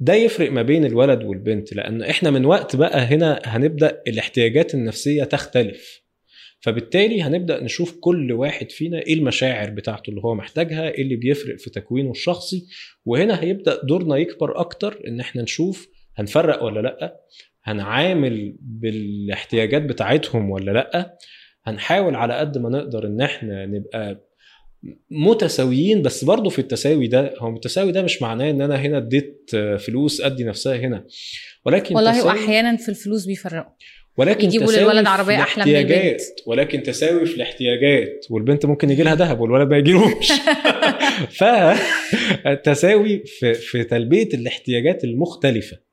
ده 0.00 0.14
يفرق 0.14 0.52
ما 0.52 0.62
بين 0.62 0.84
الولد 0.84 1.22
والبنت 1.24 1.72
لأن 1.72 2.02
إحنا 2.02 2.30
من 2.30 2.44
وقت 2.44 2.76
بقى 2.76 2.98
هنا 2.98 3.40
هنبدأ 3.44 4.02
الاحتياجات 4.06 4.74
النفسية 4.74 5.24
تختلف. 5.24 6.02
فبالتالي 6.60 7.22
هنبدأ 7.22 7.62
نشوف 7.64 7.96
كل 8.00 8.32
واحد 8.32 8.70
فينا 8.70 8.98
إيه 8.98 9.14
المشاعر 9.14 9.70
بتاعته 9.70 10.10
اللي 10.10 10.20
هو 10.24 10.34
محتاجها 10.34 10.90
إيه 10.90 11.02
اللي 11.02 11.16
بيفرق 11.16 11.56
في 11.58 11.70
تكوينه 11.70 12.10
الشخصي. 12.10 12.66
وهنا 13.04 13.42
هيبدأ 13.42 13.80
دورنا 13.84 14.16
يكبر 14.16 14.60
أكتر 14.60 15.00
إن 15.06 15.20
إحنا 15.20 15.42
نشوف 15.42 15.88
هنفرق 16.16 16.62
ولا 16.64 16.80
لأ. 16.80 17.20
هنعامل 17.72 18.56
بالاحتياجات 18.60 19.82
بتاعتهم 19.82 20.50
ولا 20.50 20.70
لأ؟ 20.70 21.18
هنحاول 21.64 22.14
على 22.14 22.34
قد 22.34 22.58
ما 22.58 22.68
نقدر 22.68 23.06
إن 23.06 23.20
إحنا 23.20 23.66
نبقى 23.66 24.28
متساويين 25.10 26.02
بس 26.02 26.24
برضه 26.24 26.50
في 26.50 26.58
التساوي 26.58 27.06
ده 27.06 27.34
هو 27.38 27.56
التساوي 27.56 27.92
ده 27.92 28.02
مش 28.02 28.22
معناه 28.22 28.50
إن 28.50 28.62
أنا 28.62 28.76
هنا 28.76 28.96
اديت 28.96 29.50
فلوس 29.78 30.20
أدي 30.20 30.44
نفسها 30.44 30.76
هنا. 30.76 31.04
ولكن 31.66 31.94
والله 31.94 32.26
واحيانا 32.26 32.76
في 32.76 32.88
الفلوس 32.88 33.26
بيفرقوا. 33.26 33.72
ولكن 34.16 34.46
يجيبوا 34.46 34.66
تساوي 34.66 34.84
للولد 34.84 35.04
في 35.04 35.10
عربية 35.10 35.40
أحلى 35.40 35.64
من 35.64 35.70
الاحتياجات. 35.70 36.20
البنت. 36.20 36.46
ولكن 36.46 36.82
تساوي 36.82 37.26
في 37.26 37.34
الاحتياجات. 37.36 38.26
والبنت 38.30 38.66
ممكن 38.66 38.90
يجي 38.90 39.02
لها 39.02 39.14
ذهب 39.14 39.40
والولد 39.40 39.70
ما 39.70 39.78
يجيلوش. 39.78 40.32
فالتساوي 42.44 43.22
في 43.26 43.54
في 43.54 43.84
تلبية 43.84 44.28
الاحتياجات 44.34 45.04
المختلفة. 45.04 45.87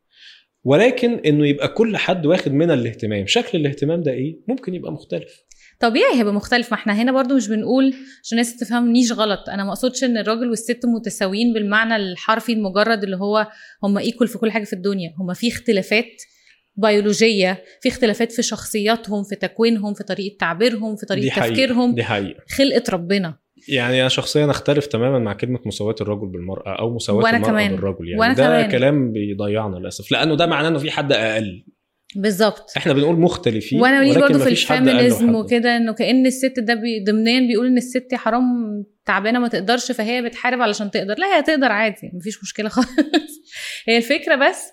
ولكن 0.65 1.19
إنه 1.25 1.47
يبقى 1.47 1.67
كل 1.67 1.97
حد 1.97 2.25
واخد 2.25 2.51
منها 2.53 2.75
الاهتمام. 2.75 3.27
شكل 3.27 3.57
الاهتمام 3.57 4.01
ده 4.01 4.11
إيه؟ 4.11 4.39
ممكن 4.47 4.73
يبقى 4.73 4.91
مختلف. 4.91 5.41
طبيعي 5.79 6.19
هيبقى 6.19 6.33
مختلف. 6.33 6.71
ما 6.71 6.77
إحنا 6.77 6.93
هنا 7.01 7.11
برضو 7.11 7.35
مش 7.35 7.47
بنقول 7.47 7.85
عشان 8.23 8.37
الناس 8.39 8.57
تفهمنيش 8.57 9.11
غلط. 9.11 9.49
أنا 9.49 9.63
ما 9.63 9.69
أقصدش 9.69 10.03
إن 10.03 10.17
الراجل 10.17 10.49
والست 10.49 10.85
متساويين 10.85 11.53
بالمعنى 11.53 11.95
الحرفي 11.95 12.53
المجرد 12.53 13.03
اللي 13.03 13.15
هو 13.17 13.47
هم 13.83 13.97
equal 13.97 14.27
في 14.27 14.37
كل 14.37 14.51
حاجة 14.51 14.63
في 14.63 14.73
الدنيا. 14.73 15.13
هم 15.19 15.33
في 15.33 15.47
اختلافات 15.47 16.21
بيولوجية 16.75 17.63
في 17.81 17.89
اختلافات 17.89 18.31
في 18.31 18.41
شخصياتهم 18.43 19.23
في 19.23 19.35
تكوينهم 19.35 19.93
في 19.93 20.03
طريقة 20.03 20.37
تعبيرهم 20.39 20.95
في 20.95 21.01
دي 21.01 21.07
طريقه 21.07 21.29
حقيقة. 21.31 21.49
تفكيرهم. 21.49 21.95
دي 21.95 22.03
حقيقة. 22.03 22.39
خلقة 22.57 22.83
ربنا. 22.89 23.44
يعني 23.69 24.01
أنا 24.01 24.09
شخصيا 24.09 24.51
أختلف 24.51 24.85
تماما 24.85 25.19
مع 25.19 25.33
كلمة 25.33 25.59
مساواة 25.65 25.95
الرجل 26.01 26.27
بالمرأة 26.27 26.79
أو 26.79 26.95
مساواة 26.95 27.23
وأنا 27.23 27.37
المرأة 27.37 27.49
كمان. 27.51 27.75
بالرجل 27.75 28.07
يعني. 28.07 28.19
وأنا 28.19 28.33
ده 28.33 28.43
كمان. 28.43 28.71
كلام 28.71 29.11
بيضيعنا 29.11 29.75
للأسف. 29.75 30.11
لأنه 30.11 30.35
ده 30.35 30.45
معناه 30.45 30.69
إنه 30.69 30.79
في 30.79 30.91
حد 30.91 31.11
أقل. 31.11 31.65
بالظبط. 32.15 32.71
إحنا 32.77 32.93
بنقول 32.93 33.19
مختلفين 33.19 33.81
وأنا 33.81 34.01
بقول 34.01 34.09
ولكن 34.17 34.21
برضه 34.21 34.43
في 34.43 34.49
ال 34.49 34.58
feminism. 34.58 35.35
وكده 35.35 35.77
إنه 35.77 35.93
كأن 35.93 36.25
الست 36.25 36.59
ده 36.59 36.73
بي 36.73 37.03
ضمنيا 37.03 37.39
بيقول 37.39 37.67
إن 37.67 37.77
الست 37.77 38.07
حرام 38.15 38.43
تعبانة 39.05 39.39
ما 39.39 39.47
تقدرش 39.47 39.91
فهي 39.91 40.21
بتحارب 40.21 40.61
علشان 40.61 40.91
تقدر. 40.91 41.15
لا 41.17 41.37
هي 41.37 41.41
تقدر 41.43 41.71
عادي 41.71 42.11
مفيش 42.13 42.43
مشكلة 42.43 42.69
خالص. 42.75 43.41
هي 43.87 43.97
الفكرة 43.97 44.35
بس 44.35 44.63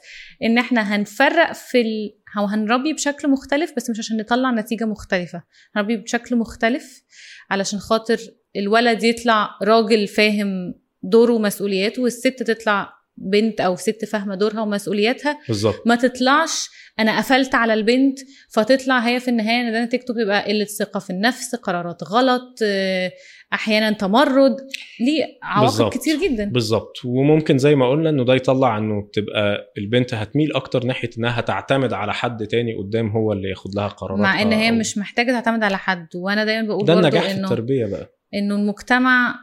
إن 0.42 0.58
إحنا 0.58 0.96
هنفرق 0.96 1.52
في 1.52 1.80
ال... 1.80 2.14
أو 2.38 2.44
هنربي 2.44 2.92
بشكل 2.92 3.30
مختلف 3.30 3.72
بس 3.76 3.90
مش 3.90 3.98
عشان 3.98 4.16
نطلع 4.16 4.50
نتيجة 4.50 4.84
مختلفة. 4.84 5.42
هنربي 5.76 5.96
بشكل 5.96 6.36
مختلف 6.36 7.02
علشان 7.50 7.78
خاطر 7.78 8.18
الولد 8.56 9.02
يطلع 9.02 9.50
راجل 9.62 10.06
فاهم 10.08 10.74
دوره 11.02 11.32
ومسؤولياته 11.32 12.02
والست 12.02 12.42
تطلع 12.42 12.92
بنت 13.16 13.60
أو 13.60 13.76
ست 13.76 14.04
فاهمة 14.04 14.34
دورها 14.34 14.60
ومسؤولياتها. 14.60 15.38
بالظبط. 15.48 15.82
ما 15.86 15.94
تطلعش 15.94 16.68
أنا 17.00 17.18
قفلت 17.18 17.54
على 17.54 17.74
البنت 17.74 18.18
فتطلع 18.50 18.98
هي 18.98 19.20
في 19.20 19.28
النهاية 19.28 19.60
ان 19.68 19.72
ده 19.72 19.84
نتيجته 19.84 20.14
بيبقى 20.14 20.44
قلة 20.44 20.64
ثقة 20.64 21.00
في 21.00 21.10
النفس 21.10 21.54
قرارات 21.54 22.02
غلط 22.04 22.58
آه، 22.64 23.12
أحيانا 23.52 23.90
تمرد. 23.92 24.56
ليه؟ 25.00 25.24
عواقب. 25.42 25.88
كتير 25.90 26.16
جدا. 26.16 26.44
بالظبط. 26.44 26.96
وممكن 27.04 27.58
زي 27.58 27.74
ما 27.74 27.90
قلنا 27.90 28.10
إنه 28.10 28.24
ده 28.24 28.34
يطلع 28.34 28.78
إنه 28.78 29.08
تبقى 29.12 29.72
البنت 29.78 30.14
هتميل 30.14 30.52
أكتر 30.54 30.84
ناحية 30.84 31.10
إنها 31.18 31.40
تعتمد 31.40 31.92
على 31.92 32.14
حد 32.14 32.46
تاني 32.46 32.74
قدام 32.74 33.08
هو 33.08 33.32
اللي 33.32 33.48
ياخد 33.50 33.74
لها 33.74 33.88
قرارات 33.88 34.20
مع 34.20 34.42
إن 34.42 34.52
هي 34.52 34.70
مش 34.72 34.98
محتاجة 34.98 35.32
تعتمد 35.32 35.62
على 35.62 35.78
حد. 35.78 36.06
وأنا 36.14 36.44
دايما 36.44 36.68
بقول 36.68 36.84
ده 36.84 36.92
النجاح 36.94 37.22
في 37.28 37.40
التربية 37.40 37.86
بقى. 37.86 38.21
إنه 38.34 38.54
المجتمع 38.54 39.34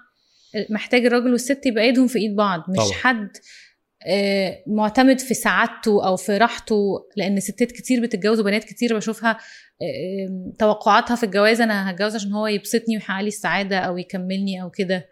محتاج 0.69 1.05
الراجل 1.05 1.31
والست 1.31 1.65
يبقى 1.65 1.83
إيدهم 1.83 2.07
في 2.07 2.19
إيد 2.19 2.35
بعض 2.35 2.63
مش 2.69 2.77
طبعا. 2.77 2.91
حد 2.93 3.29
آه، 4.07 4.63
معتمد 4.67 5.19
في 5.19 5.33
سعادته 5.33 6.07
أو 6.07 6.15
في 6.15 6.37
راحته 6.37 6.75
لأن 7.17 7.39
ستات 7.39 7.71
كتير 7.71 8.01
بتتجوز 8.01 8.39
وبنات 8.39 8.63
كتير 8.63 8.95
بشوفها 8.97 9.31
آم، 9.31 10.51
توقعاتها 10.59 11.15
في 11.15 11.23
الجواز 11.23 11.61
أنا 11.61 11.91
هتجوز 11.91 12.15
عشان 12.15 12.31
هو 12.33 12.47
يبسطني 12.47 12.95
ويحقق 12.95 13.21
لي 13.21 13.27
السعادة 13.27 13.77
أو 13.79 13.97
يكملني 13.97 14.61
أو 14.61 14.69
كده. 14.69 15.05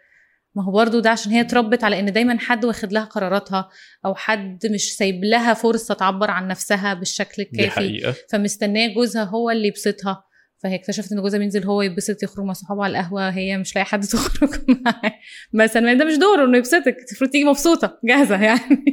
ما 0.54 0.64
هو 0.64 0.72
برضو 0.72 1.00
ده 1.00 1.10
عشان 1.10 1.32
هي 1.32 1.40
اتربت 1.40 1.84
على 1.84 1.98
إن 2.00 2.12
دايما 2.12 2.38
حد 2.38 2.64
واخد 2.64 2.92
لها 2.92 3.04
قراراتها 3.04 3.68
أو 4.06 4.14
حد 4.14 4.66
مش 4.66 4.96
سايب 4.96 5.24
لها 5.24 5.54
فرصة 5.54 5.94
تعبر 5.94 6.30
عن 6.30 6.48
نفسها 6.48 6.94
بالشكل 6.94 7.44
دي 7.44 7.48
الكافي. 7.60 7.70
حقيقة. 7.70 8.14
فمستنية 8.30 8.94
جوزها 8.94 9.24
هو 9.24 9.50
اللي 9.50 9.68
يبسطها. 9.68 10.24
فهي 10.62 10.74
اكتشفت 10.74 11.12
إن 11.12 11.20
جوزها 11.20 11.38
بينزل 11.38 11.64
هو 11.64 11.82
يتبسط 11.82 12.22
يخرج 12.22 12.44
مع 12.44 12.52
صحابه 12.52 12.84
على 12.84 12.98
القهوة 12.98 13.28
هي 13.30 13.58
مش 13.58 13.76
لاقي 13.76 13.84
حد 13.84 14.04
تخرج 14.12 14.50
معاه. 14.68 15.12
مثلا 15.52 15.94
ده 15.94 16.04
مش 16.04 16.16
دوره 16.16 16.44
إنه 16.44 16.58
يبسطك 16.58 16.96
المفروض 17.08 17.30
تيجي 17.30 17.44
مبسوطة 17.44 17.98
جاهزة 18.04 18.42
يعني. 18.42 18.84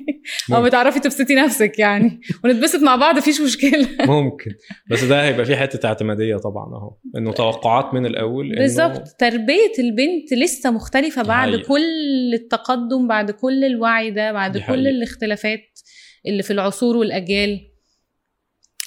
أو. 0.53 0.63
بتعرفي 0.63 0.99
تبسطي 0.99 1.35
نفسك 1.35 1.79
يعني. 1.79 2.21
ونتبسط 2.43 2.79
مع 2.79 2.95
بعض 2.95 3.17
مفيش 3.17 3.41
مشكلة. 3.41 3.87
ممكن. 4.21 4.51
بس 4.91 5.03
ده 5.03 5.23
هيبقى 5.25 5.45
فيه 5.45 5.55
حتة 5.55 5.87
اعتمادية 5.87 6.35
طبعا 6.37 6.65
أهو. 6.75 6.97
إنه 7.17 7.31
توقعات 7.33 7.93
من 7.93 8.05
الأول 8.05 8.45
إنه 8.51 8.61
بالظبط. 8.61 9.07
تربية 9.19 9.71
البنت 9.79 10.33
لسه 10.33 10.71
مختلفة 10.71 11.23
بعد 11.23 11.49
حقيقة. 11.49 11.67
كل 11.67 12.33
التقدم 12.33 13.07
بعد 13.07 13.31
كل 13.31 13.63
الوعي 13.63 14.11
ده 14.11 14.31
بعد 14.31 14.57
كل. 14.57 14.87
الاختلافات 14.87 15.79
اللي 16.27 16.43
في 16.43 16.53
العصور 16.53 16.97
والأجيال. 16.97 17.59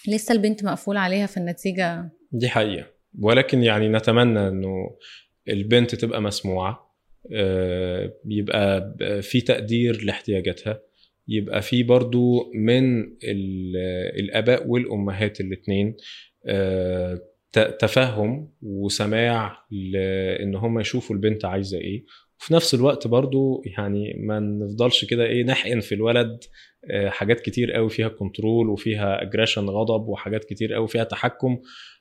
لسه 0.08 0.32
البنت 0.32 0.64
مقفول 0.64 0.96
عليها 0.96 1.26
في 1.26 1.36
النتيجة 1.36 2.10
دي 2.32 2.48
حقيقة. 2.48 2.86
ولكن 3.20 3.62
يعني 3.62 3.88
نتمنى 3.88 4.48
إنه 4.48 4.96
البنت 5.48 5.94
تبقى 5.94 6.22
مسموعة 6.22 6.88
آه، 7.32 8.12
يبقى 8.28 8.94
في 9.22 9.40
تقدير 9.40 10.04
لاحتياجاتها 10.04 10.80
يبقى 11.28 11.62
في 11.62 11.82
برضو 11.82 12.52
من 12.54 13.00
ال- 13.02 13.76
الآباء 14.20 14.66
والأمهات 14.66 15.40
الاتنين 15.40 15.96
آه، 16.46 17.18
تفهم 17.78 18.52
وسماع 18.62 19.66
لأن 19.70 20.54
هم 20.54 20.80
يشوفوا 20.80 21.16
البنت 21.16 21.44
عايزة 21.44 21.78
إيه. 21.78 22.04
وفي 22.40 22.54
نفس 22.54 22.74
الوقت 22.74 23.06
برضو 23.06 23.62
يعني 23.78 24.14
ما 24.18 24.40
نفضلش 24.40 25.04
كده 25.04 25.24
إيه 25.24 25.44
نحقن 25.44 25.80
في 25.80 25.94
الولد 25.94 26.38
آه، 26.90 27.08
حاجات 27.08 27.40
كتير 27.40 27.72
قوي 27.72 27.90
فيها 27.90 28.08
control 28.08 28.68
وفيها 28.68 29.22
aggression 29.22 29.64
غضب 29.68 30.08
وحاجات 30.08 30.44
كتير 30.44 30.74
قوي 30.74 30.88
فيها 30.88 31.04
تحكم. 31.04 31.58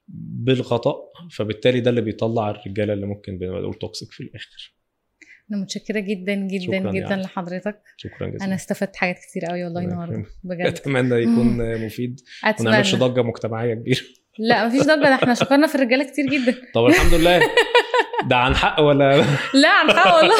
بالخطأ 0.07 0.95
فبالتالي 1.31 1.79
ده 1.79 1.89
اللي 1.89 2.01
بيطلع 2.01 2.49
الرجالة 2.49 2.93
اللي 2.93 3.05
ممكن 3.05 3.37
بنقول 3.37 3.73
toxic 3.73 4.11
في 4.11 4.23
الآخر. 4.23 4.77
أنا 5.51 5.61
متشكرة 5.61 5.99
جدا 5.99 6.35
جدا 6.35 6.91
جدا 6.91 7.09
يعني. 7.09 7.21
لحضرتك. 7.21 7.81
شكرا 7.97 8.27
جزيلا. 8.27 8.45
أنا 8.45 8.55
استفدت 8.55 8.95
حاجات 8.95 9.19
كتير 9.19 9.45
قوي 9.45 9.63
والله 9.63 9.81
الله 9.81 9.93
النهارده. 9.93 10.29
بجد. 10.43 10.65
أتمنى 10.65 11.15
يكون 11.15 11.75
مفيد. 11.85 12.19
وما 12.59 12.71
نعملش 12.71 12.95
ضجة 12.95 13.21
مجتمعية 13.21 13.73
كبيرة. 13.73 14.01
لا 14.39 14.67
مفيش 14.67 14.81
ضجة 14.81 15.15
إحنا 15.15 15.33
شكرنا 15.33 15.67
في 15.67 15.75
الرجالة 15.75 16.11
كتير 16.11 16.25
جدا. 16.25 16.55
طب 16.73 16.85
الحمد 16.85 17.13
لله. 17.13 17.41
ده 18.25 18.35
عن 18.35 18.55
حق 18.55 18.79
ولا 18.81 19.25
لا 19.53 19.69
عن 19.69 19.91
حق 19.91 20.15
والله. 20.17 20.35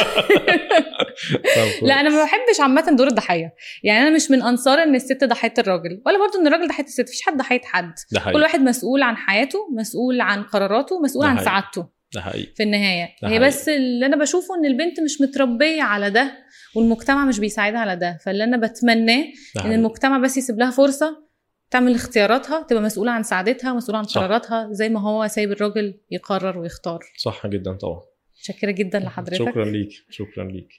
لا 1.81 1.93
أنا 1.99 2.09
ما 2.09 2.23
بحبش 2.23 2.59
عامة 2.59 2.91
دور 2.91 3.07
الضحية. 3.07 3.53
يعني 3.83 4.07
أنا 4.07 4.15
مش 4.15 4.31
من 4.31 4.41
أنصار 4.41 4.83
إن 4.83 4.95
الست 4.95 5.23
ضحية 5.23 5.53
الراجل 5.57 6.01
ولا 6.05 6.17
برضو 6.19 6.39
إن 6.39 6.47
الراجل 6.47 6.67
ضحية 6.67 6.83
الست 6.83 7.01
مفيش 7.01 7.21
حد 7.21 7.37
ضحية 7.37 7.61
حد. 7.63 7.93
ده 8.11 8.19
كل 8.19 8.25
حقيقي 8.25 8.41
واحد 8.41 8.59
مسؤول 8.61 9.01
عن 9.03 9.17
حياته 9.17 9.59
مسؤول 9.77 10.21
عن 10.21 10.43
قراراته 10.43 10.99
مسؤول 11.01 11.25
عن. 11.25 11.43
سعادته. 11.43 11.87
ده 12.13 12.21
حقيقي. 12.21 12.53
في 12.55 12.63
النهاية. 12.63 13.09
ده 13.21 13.27
هي. 13.29 13.39
بس 13.39 13.69
اللي 13.69 14.05
أنا 14.05 14.15
بشوفه 14.17 14.55
إن 14.55 14.65
البنت 14.65 14.99
مش 14.99 15.21
متربية 15.21 15.83
على 15.83 16.09
ده 16.09 16.31
والمجتمع 16.75 17.25
مش 17.25 17.39
بيساعدها 17.39 17.79
على 17.79 17.95
ده. 17.95 18.17
فاللي 18.25 18.43
أنا 18.43 18.57
بتمناه 18.57 19.23
إن. 19.65 19.71
المجتمع 19.71 20.17
بس 20.17 20.37
يسيب 20.37 20.59
لها 20.59 20.71
فرصة 20.71 21.26
تعمل 21.69 21.95
اختياراتها 21.95 22.63
تبقى 22.63 22.81
مسؤولة 22.81 23.11
عن 23.11 23.23
سعادتها 23.23 23.73
مسؤولة 23.73 23.99
عن. 23.99 24.05
قراراتها 24.05 24.67
زي 24.71 24.89
ما 24.89 25.01
هو 25.01 25.27
سايب 25.27 25.51
الراجل 25.51 25.99
يقرر 26.11 26.59
ويختار. 26.59 26.99
صح 27.17 27.47
جدا 27.47 27.73
طبعا. 27.73 28.01
متشكرة 28.37 28.71
جدا 28.71 28.99
لحضرتك. 28.99 29.37
شكرا 29.37 29.65
ليك 29.65 29.89
شكرا 30.09 30.43
ليك. 30.43 30.69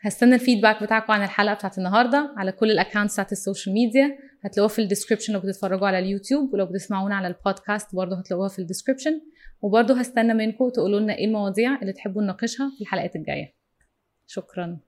هستنى 0.00 0.34
ال 0.34 0.39
feedback 0.39 0.82
بتاعكم 0.82 1.12
عن 1.12 1.22
الحلقة 1.24 1.54
بتاعت 1.54 1.78
النهارده 1.78 2.34
على 2.36 2.52
كل 2.52 2.70
ال 2.70 2.75
accounts 2.75 3.12
بتاعت 3.12 3.32
ال 3.32 3.38
social 3.38 3.74
media. 3.74 4.18
هتلاقوها 4.44 4.74
في 4.74 4.82
ال 4.82 4.86
description 4.86 5.32
لو 5.32 5.40
بتتفرجوا 5.40 5.86
على 5.86 5.98
اليوتيوب 5.98 6.54
ولو 6.54 6.66
بتسمعونا 6.66 7.14
على 7.14 7.28
البودكاست 7.28 7.94
برضه 7.94 8.18
هتلاقوها 8.18 8.48
في 8.48 8.58
ال 8.58 8.63
description 8.63 9.20
وبرضه 9.62 10.00
هستنى 10.00 10.34
منكم 10.34 10.68
تقولوا 10.68 11.00
لنا 11.00 11.14
إيه 11.14 11.24
المواضيع 11.24 11.80
اللي 11.80 11.92
تحبوا 11.92 12.22
نناقشها 12.22 12.72
في 12.76 12.80
الحلقات 12.80 13.16
الجاية. 13.16 13.54
شكرا. 14.26 14.78